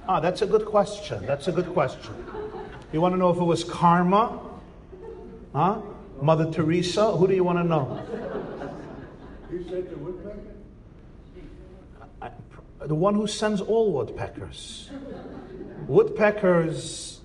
[0.07, 1.25] Ah, that's a good question.
[1.25, 2.13] That's a good question.
[2.91, 4.39] You want to know if it was karma?
[5.53, 5.81] Huh?
[6.21, 7.11] Mother Teresa?
[7.11, 8.03] Who do you want to know?
[9.49, 10.53] Sent the woodpecker?
[12.21, 12.31] I,
[12.85, 14.89] the one who sends all woodpeckers.
[15.87, 17.21] Woodpeckers,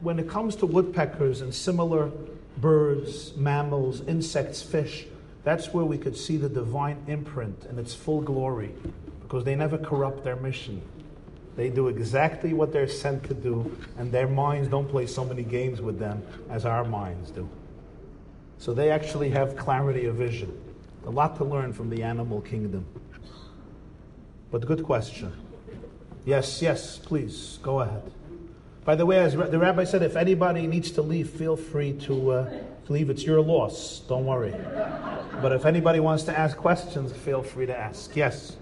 [0.00, 2.10] when it comes to woodpeckers and similar
[2.58, 5.06] birds, mammals, insects, fish,
[5.42, 8.72] that's where we could see the divine imprint in its full glory
[9.22, 10.80] because they never corrupt their mission.
[11.56, 15.42] They do exactly what they're sent to do, and their minds don't play so many
[15.42, 17.48] games with them as our minds do.
[18.58, 20.58] So they actually have clarity of vision.
[21.06, 22.86] A lot to learn from the animal kingdom.
[24.50, 25.32] But good question.
[26.24, 28.10] Yes, yes, please, go ahead.
[28.84, 32.30] By the way, as the rabbi said, if anybody needs to leave, feel free to
[32.30, 32.52] uh,
[32.88, 33.10] leave.
[33.10, 34.54] It's your loss, don't worry.
[35.42, 38.14] But if anybody wants to ask questions, feel free to ask.
[38.14, 38.56] Yes?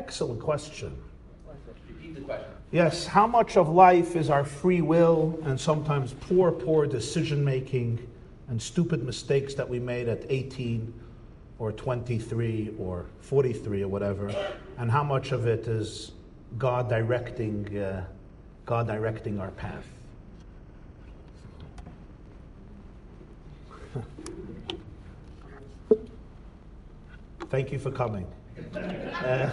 [0.00, 0.96] Excellent question.
[2.70, 7.98] Yes, how much of life is our free will and sometimes poor, poor decision making
[8.48, 10.90] and stupid mistakes that we made at 18
[11.58, 14.34] or 23 or 43 or whatever,
[14.78, 16.12] and how much of it is
[16.56, 18.06] God directing, uh,
[18.64, 19.84] God directing our path?
[27.50, 28.26] Thank you for coming.
[28.74, 29.50] Uh,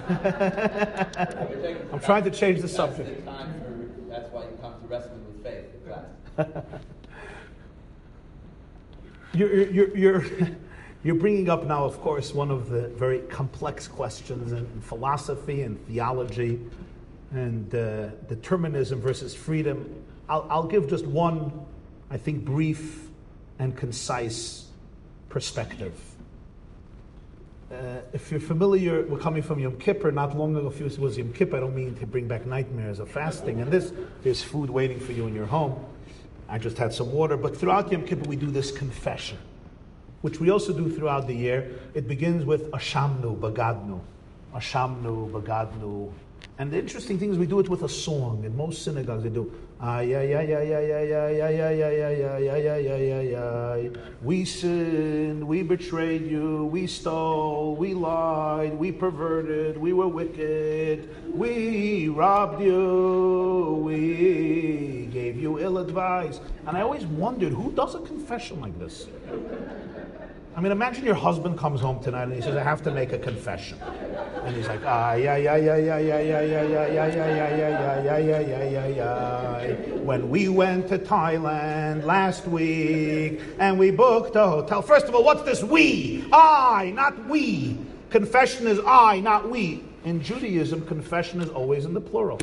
[1.93, 3.25] I'm trying to change the subject.
[4.09, 5.65] That's why you come to wrestling with faith.
[9.34, 10.25] You're, you're, you're,
[11.03, 15.79] you're bringing up now, of course, one of the very complex questions in philosophy and
[15.85, 16.59] theology.
[17.31, 20.03] and uh, determinism versus freedom.
[20.29, 21.51] I'll, I'll give just one,
[22.09, 23.09] I think, brief
[23.59, 24.67] and concise
[25.29, 25.93] perspective.
[27.69, 30.10] Uh, if you're familiar, we're coming from Yom Kippur.
[30.11, 32.99] Not long ago, if it was Yom Kippur, I don't mean to bring back nightmares
[32.99, 33.60] of fasting.
[33.60, 33.91] And this,
[34.23, 35.84] there's food waiting for you in your home.
[36.48, 37.35] I just had some water.
[37.35, 39.38] But throughout Yom Kippur, we do this confession,
[40.22, 41.77] which we also do throughout the year.
[41.94, 43.99] It begins with Ashamnu, Bagadnu.
[44.56, 46.14] Ashamnu, Bagadnu,
[46.60, 48.44] and the interesting thing is we do it with a song.
[48.44, 49.52] In most synagogues they do
[54.23, 62.09] We sinned, we betrayed you, we stole, we lied, we perverted, we were wicked, we
[62.09, 66.39] robbed you, we gave you ill advice.
[66.65, 69.07] And I always wondered who does a confession like this?
[70.57, 73.13] I mean, imagine your husband comes home tonight and he says, I have to make
[73.13, 73.77] a confession.
[74.43, 77.57] And he's like, ah, yeah, yeah, yeah, yeah, yeah, yeah, yeah, yeah, yeah, yeah, yeah,
[77.57, 79.61] yeah, yeah, yeah, yeah, yeah, yeah.
[79.61, 79.93] Yeah.
[79.97, 84.81] When we went to Thailand last week and we booked a hotel.
[84.81, 86.27] First of all, what's this we?
[86.34, 87.77] I, not we.
[88.09, 89.84] Confession is I, not we.
[90.05, 92.39] In Judaism, confession is always in the plural.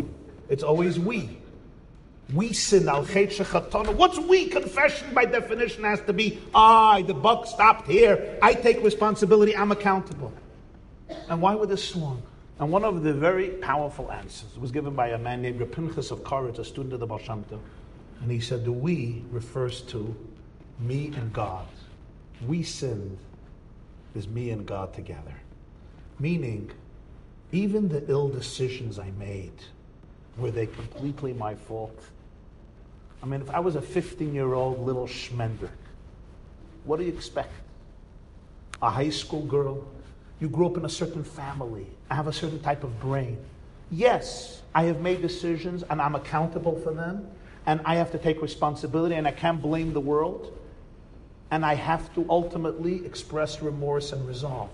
[0.49, 1.37] It's always we.
[2.33, 4.47] We sin al What's we?
[4.47, 7.03] Confession by definition has to be I.
[7.03, 8.39] The buck stopped here.
[8.41, 9.55] I take responsibility.
[9.55, 10.33] I'm accountable.
[11.29, 12.23] And why would this song?
[12.59, 16.11] And one of the very powerful answers was given by a man named Reb Pinchas
[16.11, 17.59] of Koritz, a student of the Tov.
[18.23, 20.17] And he said, the we refers to
[20.79, 21.67] me and God.
[22.47, 23.19] We sinned
[24.15, 25.35] is me and God together.
[26.19, 26.71] Meaning,
[27.53, 29.53] even the ill decisions I made,
[30.37, 32.07] were they completely my fault?
[33.25, 35.71] I mean, if I was a 15 year old little schmender,
[36.85, 37.55] what do you expect?
[38.83, 39.83] A high school girl?
[40.41, 41.87] You grew up in a certain family.
[42.11, 43.39] I have a certain type of brain.
[43.91, 47.27] Yes, I have made decisions and I'm accountable for them,
[47.65, 50.53] and I have to take responsibility, and I can't blame the world,
[51.51, 54.69] and I have to ultimately express remorse and resolve.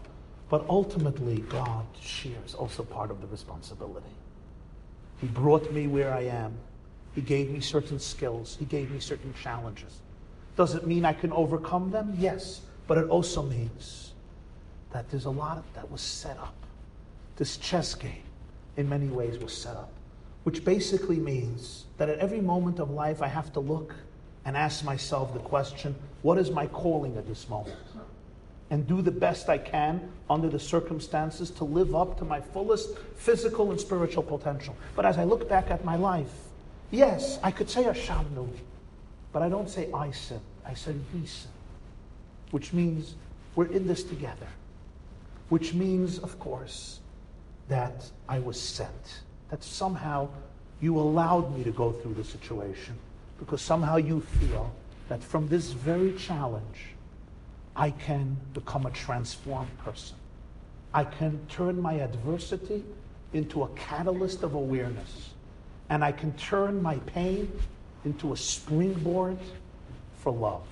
[0.49, 4.11] But ultimately, God shares also part of the responsibility.
[5.21, 6.57] He brought me where I am.
[7.15, 8.57] He gave me certain skills.
[8.59, 10.01] He gave me certain challenges.
[10.57, 12.15] Does it mean I can overcome them?
[12.19, 12.61] Yes.
[12.87, 14.13] But it also means
[14.93, 16.55] that there's a lot that was set up.
[17.37, 18.23] This chess game,
[18.77, 19.93] in many ways, was set up,
[20.45, 23.95] which basically means that at every moment of life, I have to look
[24.45, 27.77] and ask myself the question what is my calling at this moment?
[28.71, 32.97] and do the best I can under the circumstances to live up to my fullest
[33.17, 34.77] physical and spiritual potential.
[34.95, 36.33] But as I look back at my life,
[36.91, 38.49] yes, I could say Ashamnu,
[39.33, 40.41] but I don't say I sin.
[40.67, 41.51] I say we sin,
[42.51, 43.15] which means
[43.55, 44.47] we're in this together,
[45.49, 47.01] which means, of course,
[47.69, 50.29] that I was sent, that somehow
[50.81, 52.97] you allowed me to go through the situation,
[53.39, 54.73] because somehow you feel
[55.09, 56.95] that from this very challenge,
[57.75, 60.17] I can become a transformed person.
[60.93, 62.85] I can turn my adversity
[63.33, 65.31] into a catalyst of awareness.
[65.91, 67.53] And I can turn my pain
[68.05, 69.39] into a springboard
[70.15, 70.63] for love.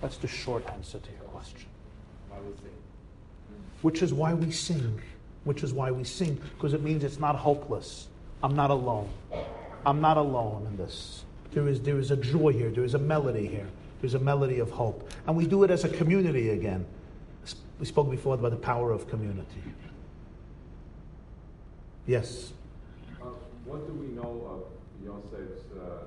[0.00, 1.68] That's the short answer to your question.
[3.82, 5.00] Which is why we sing.
[5.44, 8.08] Which is why we sing, because it means it's not hopeless.
[8.42, 9.08] I'm not alone.
[9.84, 11.24] I'm not alone in this.
[11.52, 13.66] There is, there is a joy here, there is a melody here.
[14.00, 15.10] There's a melody of hope.
[15.26, 16.86] And we do it as a community again.
[17.78, 19.62] We spoke before about the power of community.
[22.06, 22.52] Yes?
[23.70, 26.06] What do we know of Yosef's uh,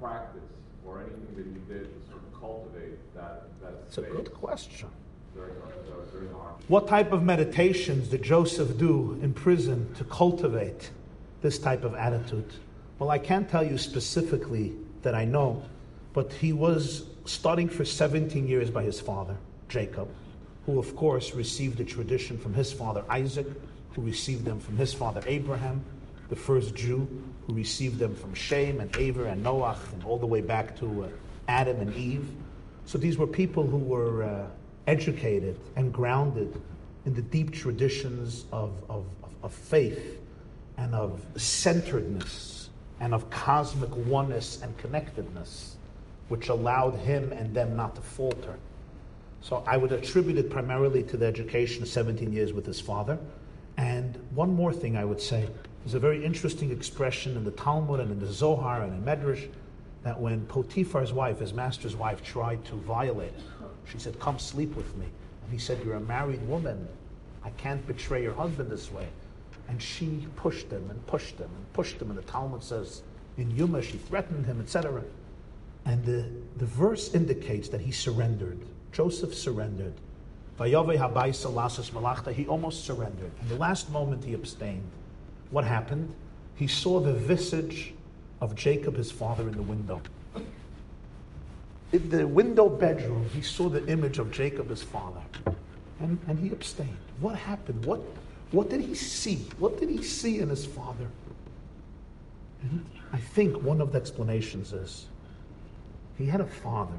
[0.00, 0.40] practice
[0.86, 4.88] or anything that he did to sort of cultivate that, that It's a good question.
[5.34, 5.50] Very,
[6.12, 6.54] very hard.
[6.68, 10.90] What type of meditations did Joseph do in prison to cultivate
[11.40, 12.52] this type of attitude?
[13.00, 14.72] Well, I can't tell you specifically
[15.02, 15.64] that I know,
[16.12, 19.36] but he was studying for 17 years by his father,
[19.68, 20.08] Jacob,
[20.66, 23.48] who of course received the tradition from his father Isaac,
[23.94, 25.84] who received them from his father Abraham,
[26.32, 27.06] the first Jew,
[27.46, 31.04] who received them from Shem and Aver and Noach, and all the way back to
[31.04, 31.08] uh,
[31.46, 32.26] Adam and Eve.
[32.86, 34.46] So these were people who were uh,
[34.86, 36.58] educated and grounded
[37.04, 39.04] in the deep traditions of, of,
[39.42, 40.22] of faith
[40.78, 45.76] and of centeredness and of cosmic oneness and connectedness
[46.28, 48.56] which allowed him and them not to falter.
[49.42, 53.18] So I would attribute it primarily to the education of 17 years with his father.
[53.76, 55.46] And one more thing I would say
[55.84, 59.48] there's a very interesting expression in the Talmud and in the Zohar and in Medrash
[60.04, 63.42] that when Potiphar's wife, his master's wife, tried to violate him,
[63.84, 65.06] she said, Come sleep with me.
[65.42, 66.88] And he said, You're a married woman.
[67.44, 69.08] I can't betray your husband this way.
[69.68, 72.10] And she pushed him and pushed him and pushed him.
[72.10, 73.02] And the Talmud says
[73.36, 75.02] in Yoma she threatened him, etc.
[75.84, 76.28] And the,
[76.58, 78.60] the verse indicates that he surrendered.
[78.92, 79.94] Joseph surrendered.
[80.60, 83.32] He almost surrendered.
[83.40, 84.88] In the last moment, he abstained.
[85.52, 86.14] What happened?
[86.56, 87.92] He saw the visage
[88.40, 90.00] of Jacob, his father, in the window.
[91.92, 95.20] In the window bedroom, he saw the image of Jacob, his father,
[96.00, 96.96] and, and he abstained.
[97.20, 97.84] What happened?
[97.84, 98.00] What,
[98.50, 99.46] what did he see?
[99.58, 101.06] What did he see in his father?
[102.62, 105.06] And I think one of the explanations is
[106.16, 106.96] he had a father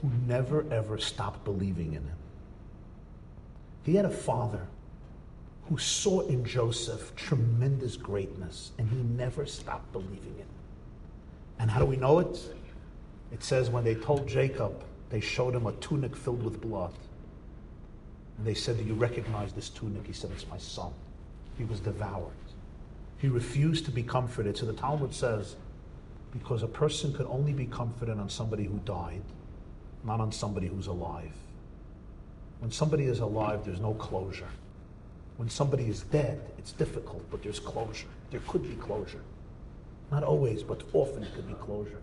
[0.00, 2.16] who never ever stopped believing in him.
[3.82, 4.66] He had a father
[5.70, 10.46] who saw in Joseph tremendous greatness and he never stopped believing it.
[11.60, 12.40] And how do we know it?
[13.32, 16.92] It says when they told Jacob, they showed him a tunic filled with blood.
[18.36, 20.04] And they said, Do you recognize this tunic?
[20.06, 20.92] He said, It's my son.
[21.56, 22.32] He was devoured.
[23.18, 24.56] He refused to be comforted.
[24.56, 25.54] So the Talmud says,
[26.32, 29.22] because a person could only be comforted on somebody who died,
[30.04, 31.32] not on somebody who's alive.
[32.58, 34.48] When somebody is alive, there's no closure.
[35.40, 38.08] When somebody is dead, it's difficult, but there's closure.
[38.30, 39.22] There could be closure.
[40.10, 42.02] Not always, but often it could be closure.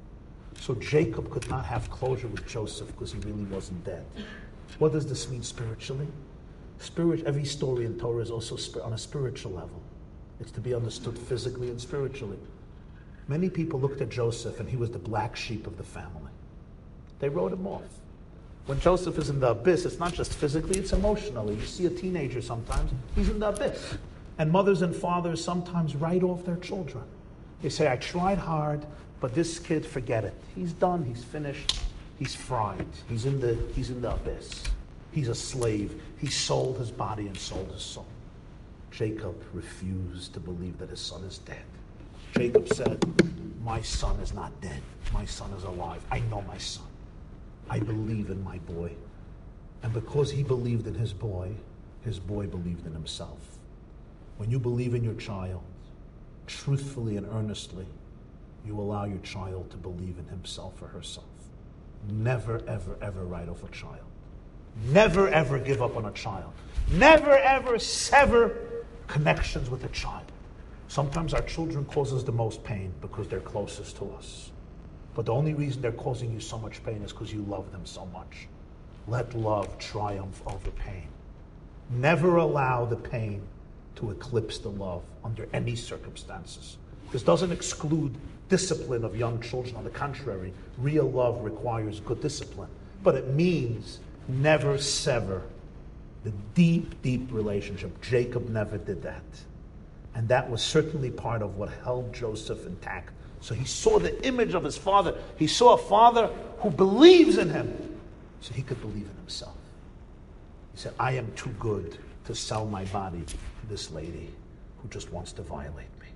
[0.59, 4.07] So Jacob could not have closure with Joseph because he really wasn't dead.
[4.80, 6.07] What does this mean spiritually?
[6.80, 9.84] Spirit, every story in Torah is also on a spiritual level.
[10.39, 12.39] It's to be understood physically and spiritually.
[13.27, 16.31] Many people looked at Joseph and he was the black sheep of the family.
[17.19, 17.84] They wrote him off.
[18.68, 21.56] When Joseph is in the abyss, it's not just physically, it's emotionally.
[21.56, 23.98] You see a teenager sometimes, he's in the abyss.
[24.38, 27.06] And mothers and fathers sometimes write off their children.
[27.61, 28.85] They say, I tried hard,
[29.22, 30.34] but this kid, forget it.
[30.53, 31.80] He's done, he's finished,
[32.19, 34.64] he's fried, he's in the, he's in the abyss.
[35.14, 36.02] He's a slave.
[36.19, 38.06] He sold his body and sold his soul.
[38.91, 41.64] Jacob refused to believe that his son is dead.
[42.35, 43.02] Jacob said,
[43.64, 44.81] My son is not dead.
[45.14, 46.03] My son is alive.
[46.11, 46.86] I know my son.
[47.69, 48.91] I believe in my boy.
[49.84, 51.52] And because he believed in his boy,
[52.03, 53.57] his boy believed in himself.
[54.38, 55.64] When you believe in your child,
[56.45, 57.85] truthfully and earnestly,
[58.65, 61.26] you allow your child to believe in himself or herself.
[62.10, 64.03] Never, ever, ever write off a child.
[64.85, 66.53] Never, ever give up on a child.
[66.91, 68.56] Never, ever sever
[69.07, 70.31] connections with a child.
[70.88, 74.52] Sometimes our children cause us the most pain because they're closest to us.
[75.18, 77.88] But the only reason they're causing you so much pain is because you love them
[77.88, 78.48] so much.
[79.07, 81.07] Let love triumph over pain.
[81.89, 83.41] Never allow the pain
[83.95, 86.77] to eclipse the love under any circumstances.
[87.11, 88.14] This doesn't exclude
[88.48, 89.76] discipline of young children.
[89.76, 92.69] On the contrary, real love requires good discipline.
[93.02, 95.41] But it means never sever
[96.26, 97.99] the deep, deep relationship.
[98.02, 99.23] Jacob never did that.
[100.14, 103.14] And that was certainly part of what held Joseph intact.
[103.47, 105.15] So he saw the image of his father.
[105.37, 106.27] He saw a father
[106.59, 107.97] who believes in him.
[108.41, 109.55] So he could believe in himself.
[110.73, 113.35] He said, I am too good to sell my body to
[113.69, 114.33] this lady
[114.81, 116.07] who just wants to violate me.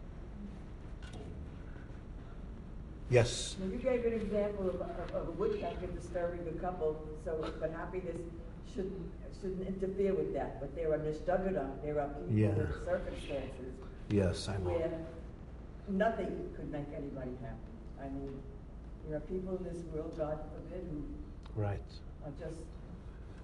[3.10, 3.56] Yes?
[3.62, 7.72] Now, you gave an example of, of, of a woodpecker disturbing a couple, so, but
[7.72, 8.18] happiness
[8.76, 9.10] shouldn't,
[9.40, 10.60] shouldn't interfere with that.
[10.60, 12.48] But there are nishtagadam, there are people Yeah.
[12.50, 13.74] with circumstances
[14.10, 14.72] Yes, I know.
[14.72, 14.92] where
[15.92, 17.56] nothing could make anybody happy.
[18.02, 18.42] I mean,
[19.08, 21.04] there are people in this world, God forbid, who
[21.60, 21.80] Right.
[22.26, 22.58] are just,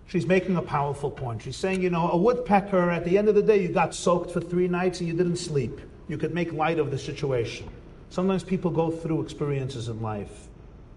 [0.07, 1.41] She's making a powerful point.
[1.41, 4.31] She's saying, you know, a woodpecker, at the end of the day, you got soaked
[4.31, 5.81] for three nights and you didn't sleep.
[6.07, 7.67] You could make light of the situation.
[8.09, 10.47] Sometimes people go through experiences in life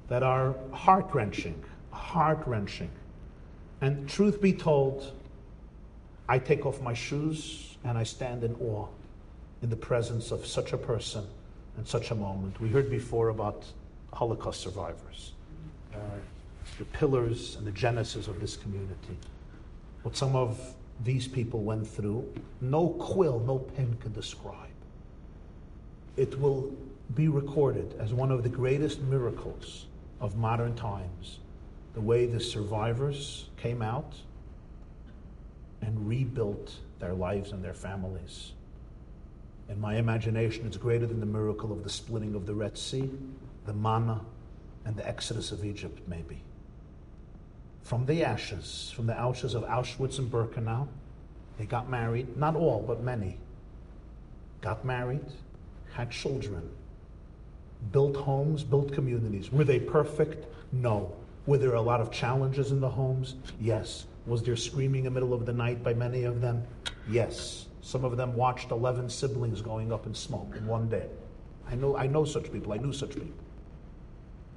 [0.06, 1.60] that are heart wrenching,
[1.90, 2.90] heart wrenching.
[3.80, 5.12] And truth be told,
[6.28, 8.86] I take off my shoes and I stand in awe
[9.60, 11.26] in the presence of such a person
[11.80, 12.60] and such a moment.
[12.60, 13.64] We heard before about
[14.12, 15.32] Holocaust survivors,
[15.94, 15.98] uh,
[16.78, 19.16] the pillars and the genesis of this community.
[20.02, 20.74] What some of
[21.04, 22.30] these people went through,
[22.60, 24.68] no quill, no pen can describe.
[26.18, 26.70] It will
[27.14, 29.86] be recorded as one of the greatest miracles
[30.20, 31.38] of modern times
[31.94, 34.12] the way the survivors came out
[35.80, 38.52] and rebuilt their lives and their families.
[39.70, 43.08] In my imagination, it's greater than the miracle of the splitting of the Red Sea,
[43.66, 44.20] the manna,
[44.84, 46.42] and the exodus of Egypt, maybe.
[47.84, 50.88] From the ashes, from the ashes of Auschwitz and Birkenau,
[51.56, 53.38] they got married, not all, but many.
[54.60, 55.24] Got married,
[55.92, 56.68] had children,
[57.92, 59.52] built homes, built communities.
[59.52, 60.46] Were they perfect?
[60.72, 61.12] No.
[61.46, 63.36] Were there a lot of challenges in the homes?
[63.60, 64.06] Yes.
[64.26, 66.64] Was there screaming in the middle of the night by many of them?
[67.08, 67.66] Yes.
[67.82, 71.06] Some of them watched 11 siblings going up in smoke in one day.
[71.68, 73.30] I know, I know such people, I knew such people.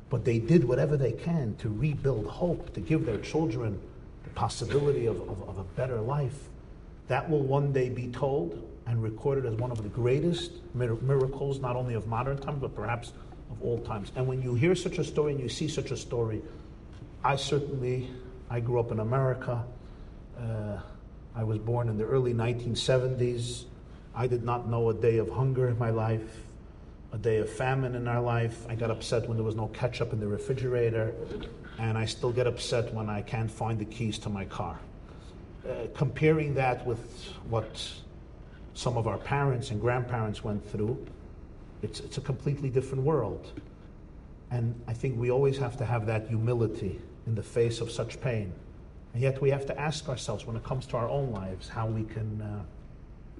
[0.10, 3.80] But they did whatever they can to rebuild hope, to give their children
[4.24, 6.50] the possibility of, of, of a better life.
[7.08, 11.76] That will one day be told and recorded as one of the greatest miracles, not
[11.76, 13.14] only of modern times, but perhaps
[13.52, 14.12] of all times.
[14.16, 16.41] And when you hear such a story and you see such a story,
[17.24, 18.10] I certainly,
[18.50, 19.64] I grew up in America.
[20.38, 20.80] Uh,
[21.35, 23.65] I was born in the early 1970s.
[24.14, 26.43] I did not know a day of hunger in my life,
[27.11, 28.65] a day of famine in our life.
[28.69, 31.14] I got upset when there was no ketchup in the refrigerator,
[31.80, 34.80] and I still get upset when I can't find the keys to my car.
[35.68, 36.99] Uh, comparing that with
[37.49, 37.91] what
[38.76, 41.03] some of our parents and grandparents went through,
[41.81, 43.60] it's, it's a completely different world.
[44.51, 48.22] And I think we always have to have that humility in the face of such
[48.22, 48.53] pain.
[49.14, 51.85] And yet we have to ask ourselves when it comes to our own lives how
[51.85, 52.64] we can uh,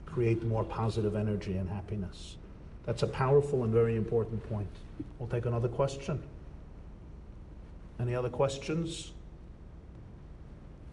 [0.06, 2.38] create more positive energy and happiness.
[2.86, 4.70] That's a powerful and very important point.
[5.18, 6.22] We'll take another question.
[8.00, 9.14] Any other questions?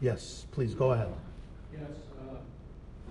[0.00, 1.12] Yes, please go ahead.
[1.72, 1.82] Yes,
[2.18, 2.36] uh,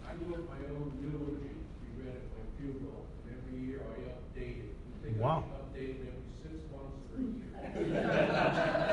[0.08, 4.40] I wrote my own eulogy to be read at my funeral, and every year I
[4.40, 5.18] update it.
[5.18, 5.44] Wow.
[5.54, 8.86] I update it every six months or a year?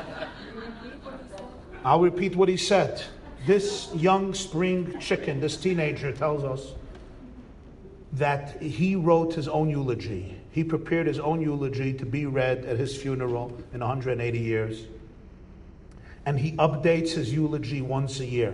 [1.87, 3.01] I'll repeat what he said.
[3.45, 6.73] This young spring chicken, this teenager, tells us
[8.11, 10.35] that he wrote his own eulogy.
[10.51, 14.87] He prepared his own eulogy to be read at his funeral in 180 years.
[16.25, 18.53] And he updates his eulogy once a year.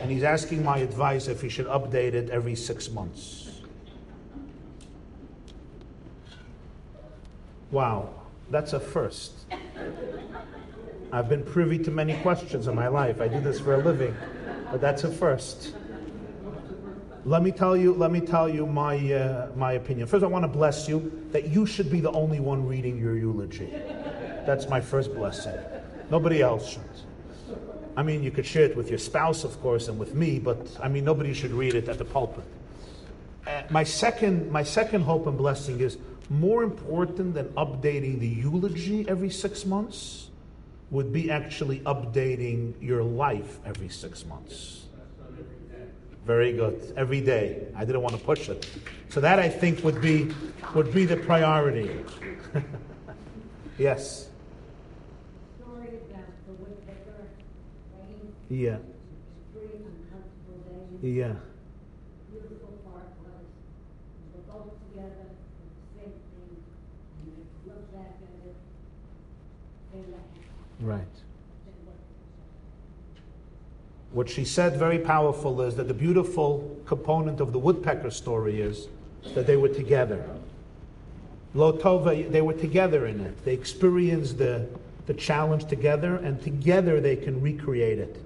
[0.00, 3.60] And he's asking my advice if he should update it every six months.
[7.70, 8.08] Wow,
[8.50, 9.32] that's a first.
[11.14, 13.20] I've been privy to many questions in my life.
[13.20, 14.16] I do this for a living,
[14.70, 15.74] but that's a first.
[17.26, 17.92] Let me tell you.
[17.92, 20.06] Let me tell you my uh, my opinion.
[20.06, 23.14] First, I want to bless you that you should be the only one reading your
[23.14, 23.68] eulogy.
[24.46, 25.54] That's my first blessing.
[26.10, 26.82] Nobody else should.
[27.94, 30.66] I mean, you could share it with your spouse, of course, and with me, but
[30.82, 32.44] I mean, nobody should read it at the pulpit.
[33.46, 35.98] Uh, my second my second hope and blessing is
[36.30, 40.30] more important than updating the eulogy every six months
[40.92, 44.82] would be actually updating your life every six months.
[46.26, 46.92] Very good.
[46.96, 47.66] Every day.
[47.74, 48.68] I didn't want to push it.
[49.08, 50.30] So that I think would be
[50.74, 51.90] would be the priority.
[53.78, 54.28] yes.
[55.58, 57.26] story about the woodpecker
[57.98, 58.76] writing Yeah.
[59.52, 61.16] three uncomfortable days.
[61.16, 61.34] Yeah.
[62.30, 63.42] Beautiful part was
[64.30, 66.56] we're both together, the same thing,
[67.18, 68.56] and we look back at it,
[69.92, 70.32] they laugh.
[70.82, 71.06] Right.
[74.12, 78.88] What she said very powerful is that the beautiful component of the woodpecker story is
[79.34, 80.22] that they were together.
[81.54, 83.44] Lotova, they were together in it.
[83.44, 84.68] They experienced the,
[85.06, 88.22] the challenge together, and together they can recreate it.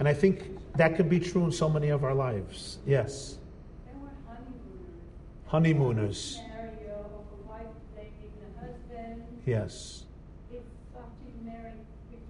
[0.00, 2.78] And I think that could be true in so many of our lives.
[2.86, 3.38] Yes.
[3.86, 5.46] They were honeymooners.
[5.46, 6.36] Honeymooners.
[6.36, 7.66] Scenario of a wife
[7.96, 9.22] dating a husband.
[9.46, 10.04] Yes.
[10.52, 10.62] It's
[10.96, 11.74] after you married
[12.10, 12.26] 15,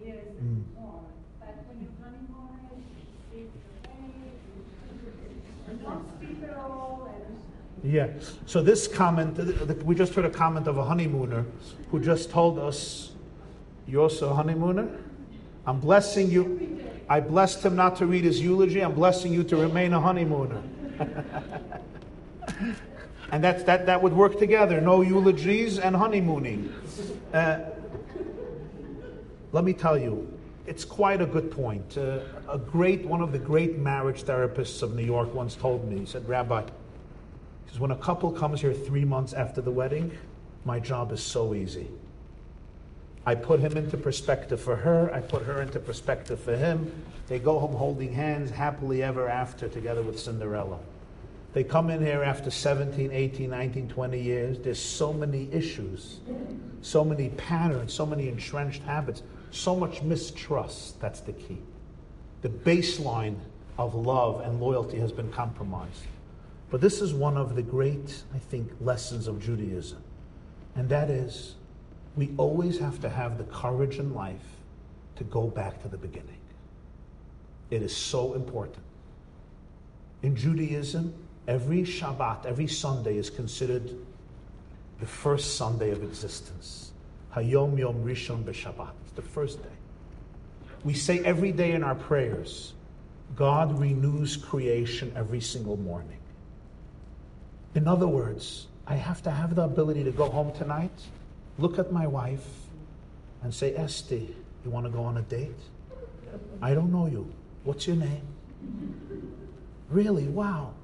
[0.00, 0.24] 20 years
[7.82, 8.08] Yeah.
[8.46, 9.38] So this comment,
[9.84, 11.46] we just heard a comment of a honeymooner
[11.90, 13.12] who just told us,
[13.86, 14.88] "You're also a honeymooner."
[15.66, 16.80] I'm blessing you.
[17.08, 18.80] I blessed him not to read his eulogy.
[18.80, 20.62] I'm blessing you to remain a honeymooner.
[23.32, 24.80] and that's, that, that would work together.
[24.80, 26.72] No eulogies and honeymooning.
[27.32, 27.58] Uh,
[29.52, 30.26] let me tell you,
[30.66, 31.96] it's quite a good point.
[31.96, 36.00] Uh, a great, one of the great marriage therapists of New York once told me,
[36.00, 36.62] he said, Rabbi,
[37.64, 40.10] because when a couple comes here three months after the wedding,
[40.64, 41.88] my job is so easy.
[43.24, 46.92] I put him into perspective for her, I put her into perspective for him.
[47.26, 50.78] They go home holding hands happily ever after together with Cinderella.
[51.52, 54.58] They come in here after 17, 18, 19, 20 years.
[54.58, 56.18] There's so many issues,
[56.82, 59.22] so many patterns, so many entrenched habits,
[59.56, 61.00] so much mistrust.
[61.00, 61.58] That's the key.
[62.42, 63.36] The baseline
[63.78, 66.04] of love and loyalty has been compromised.
[66.70, 70.02] But this is one of the great, I think, lessons of Judaism.
[70.74, 71.54] And that is,
[72.16, 74.56] we always have to have the courage in life
[75.16, 76.38] to go back to the beginning.
[77.70, 78.84] It is so important.
[80.22, 81.14] In Judaism,
[81.46, 83.90] every Shabbat, every Sunday is considered
[85.00, 86.92] the first Sunday of existence.
[87.34, 89.05] Hayom Yom Rishon B'Shabbat.
[89.16, 89.68] The first day.
[90.84, 92.74] We say every day in our prayers,
[93.34, 96.18] God renews creation every single morning.
[97.74, 100.92] In other words, I have to have the ability to go home tonight,
[101.58, 102.46] look at my wife,
[103.42, 105.60] and say, Esty, you want to go on a date?
[106.60, 107.32] I don't know you.
[107.64, 108.22] What's your name?
[109.90, 110.28] Really?
[110.28, 110.74] Wow.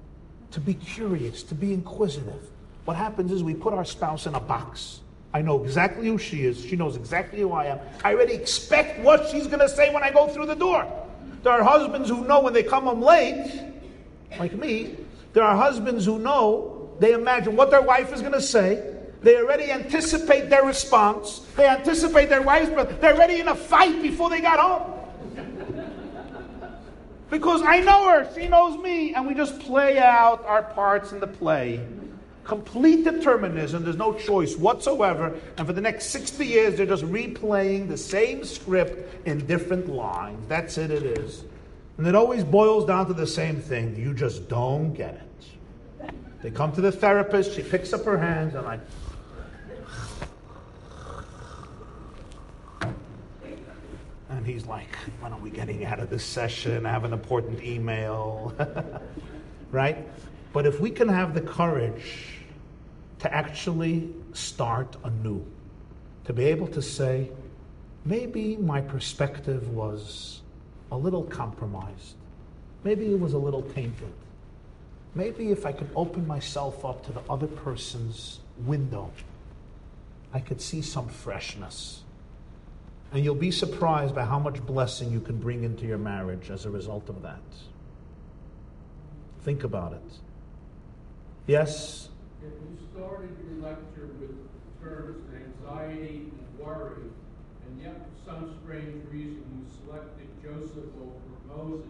[0.53, 2.51] To be curious, to be inquisitive.
[2.87, 5.01] What happens is we put our spouse in a box.
[5.35, 6.65] I know exactly who she is.
[6.65, 7.79] She knows exactly who I am.
[8.05, 10.87] I already expect what she's going to say when I go through the door.
[11.43, 13.63] There are husbands who know when they come home late,
[14.39, 14.97] like me.
[15.33, 18.91] There are husbands who know, they imagine what their wife is going to say.
[19.23, 21.47] They already anticipate their response.
[21.57, 23.01] They anticipate their wife's breath.
[23.01, 24.99] They're ready in a fight before they got home.
[27.31, 31.21] Because I know her, she knows me, and we just play out our parts in
[31.21, 31.81] the play.
[32.45, 37.89] Complete determinism, there's no choice whatsoever, and for the next 60 years they're just replaying
[37.89, 40.45] the same script in different lines.
[40.49, 41.45] That's it, it is.
[41.99, 46.13] And it always boils down to the same thing you just don't get it.
[46.43, 48.81] They come to the therapist, she picks up her hands, and like,
[54.29, 56.87] And he's like, when are we getting out of this session?
[56.87, 58.53] I have an important email.
[59.71, 60.09] right?
[60.53, 62.32] But if we can have the courage
[63.23, 65.47] to actually start anew,
[66.25, 67.31] to be able to say,
[68.05, 70.41] maybe my perspective was
[70.91, 72.17] a little compromised.
[72.83, 74.13] Maybe it was a little tainted.
[75.15, 79.13] Maybe if I could open myself up to the other person's window,
[80.35, 82.03] I could see some freshness.
[83.13, 86.65] And you'll be surprised by how much blessing you can bring into your marriage as
[86.65, 87.39] a result of that.
[89.43, 90.13] Think about it.
[91.47, 92.09] Yes?
[92.95, 94.37] Started your lecture with
[94.83, 97.09] terms anxiety and worry,
[97.67, 101.89] and yet for some strange reason you selected Joseph over Moses,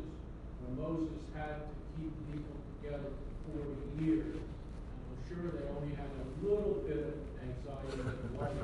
[0.63, 3.11] when Moses had to keep people together
[3.51, 3.59] for
[3.99, 4.47] 40 years, And
[5.11, 8.63] I'm sure they only had a little bit of anxiety and worry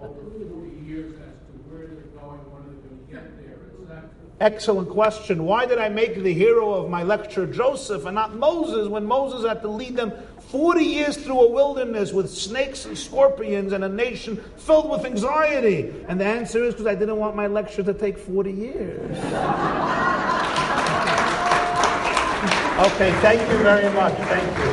[0.00, 0.22] over
[0.54, 4.04] 40 years as to where they're going, when they're going to get there, that
[4.40, 5.44] Excellent question.
[5.44, 9.46] Why did I make the hero of my lecture Joseph and not Moses when Moses
[9.46, 10.12] had to lead them
[10.52, 15.90] 40 years through a wilderness with snakes and scorpions and a nation filled with anxiety?
[16.08, 19.16] And the answer is because I didn't want my lecture to take 40 years.
[22.86, 24.12] okay, thank you very much.
[24.12, 24.64] Thank you.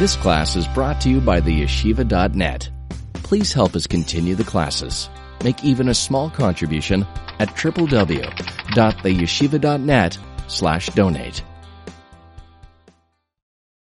[0.00, 2.68] This class is brought to you by theyeshiva.net.
[3.14, 5.08] Please help us continue the classes.
[5.44, 7.06] Make even a small contribution
[7.38, 11.44] at www.theyeshiva.net slash donate.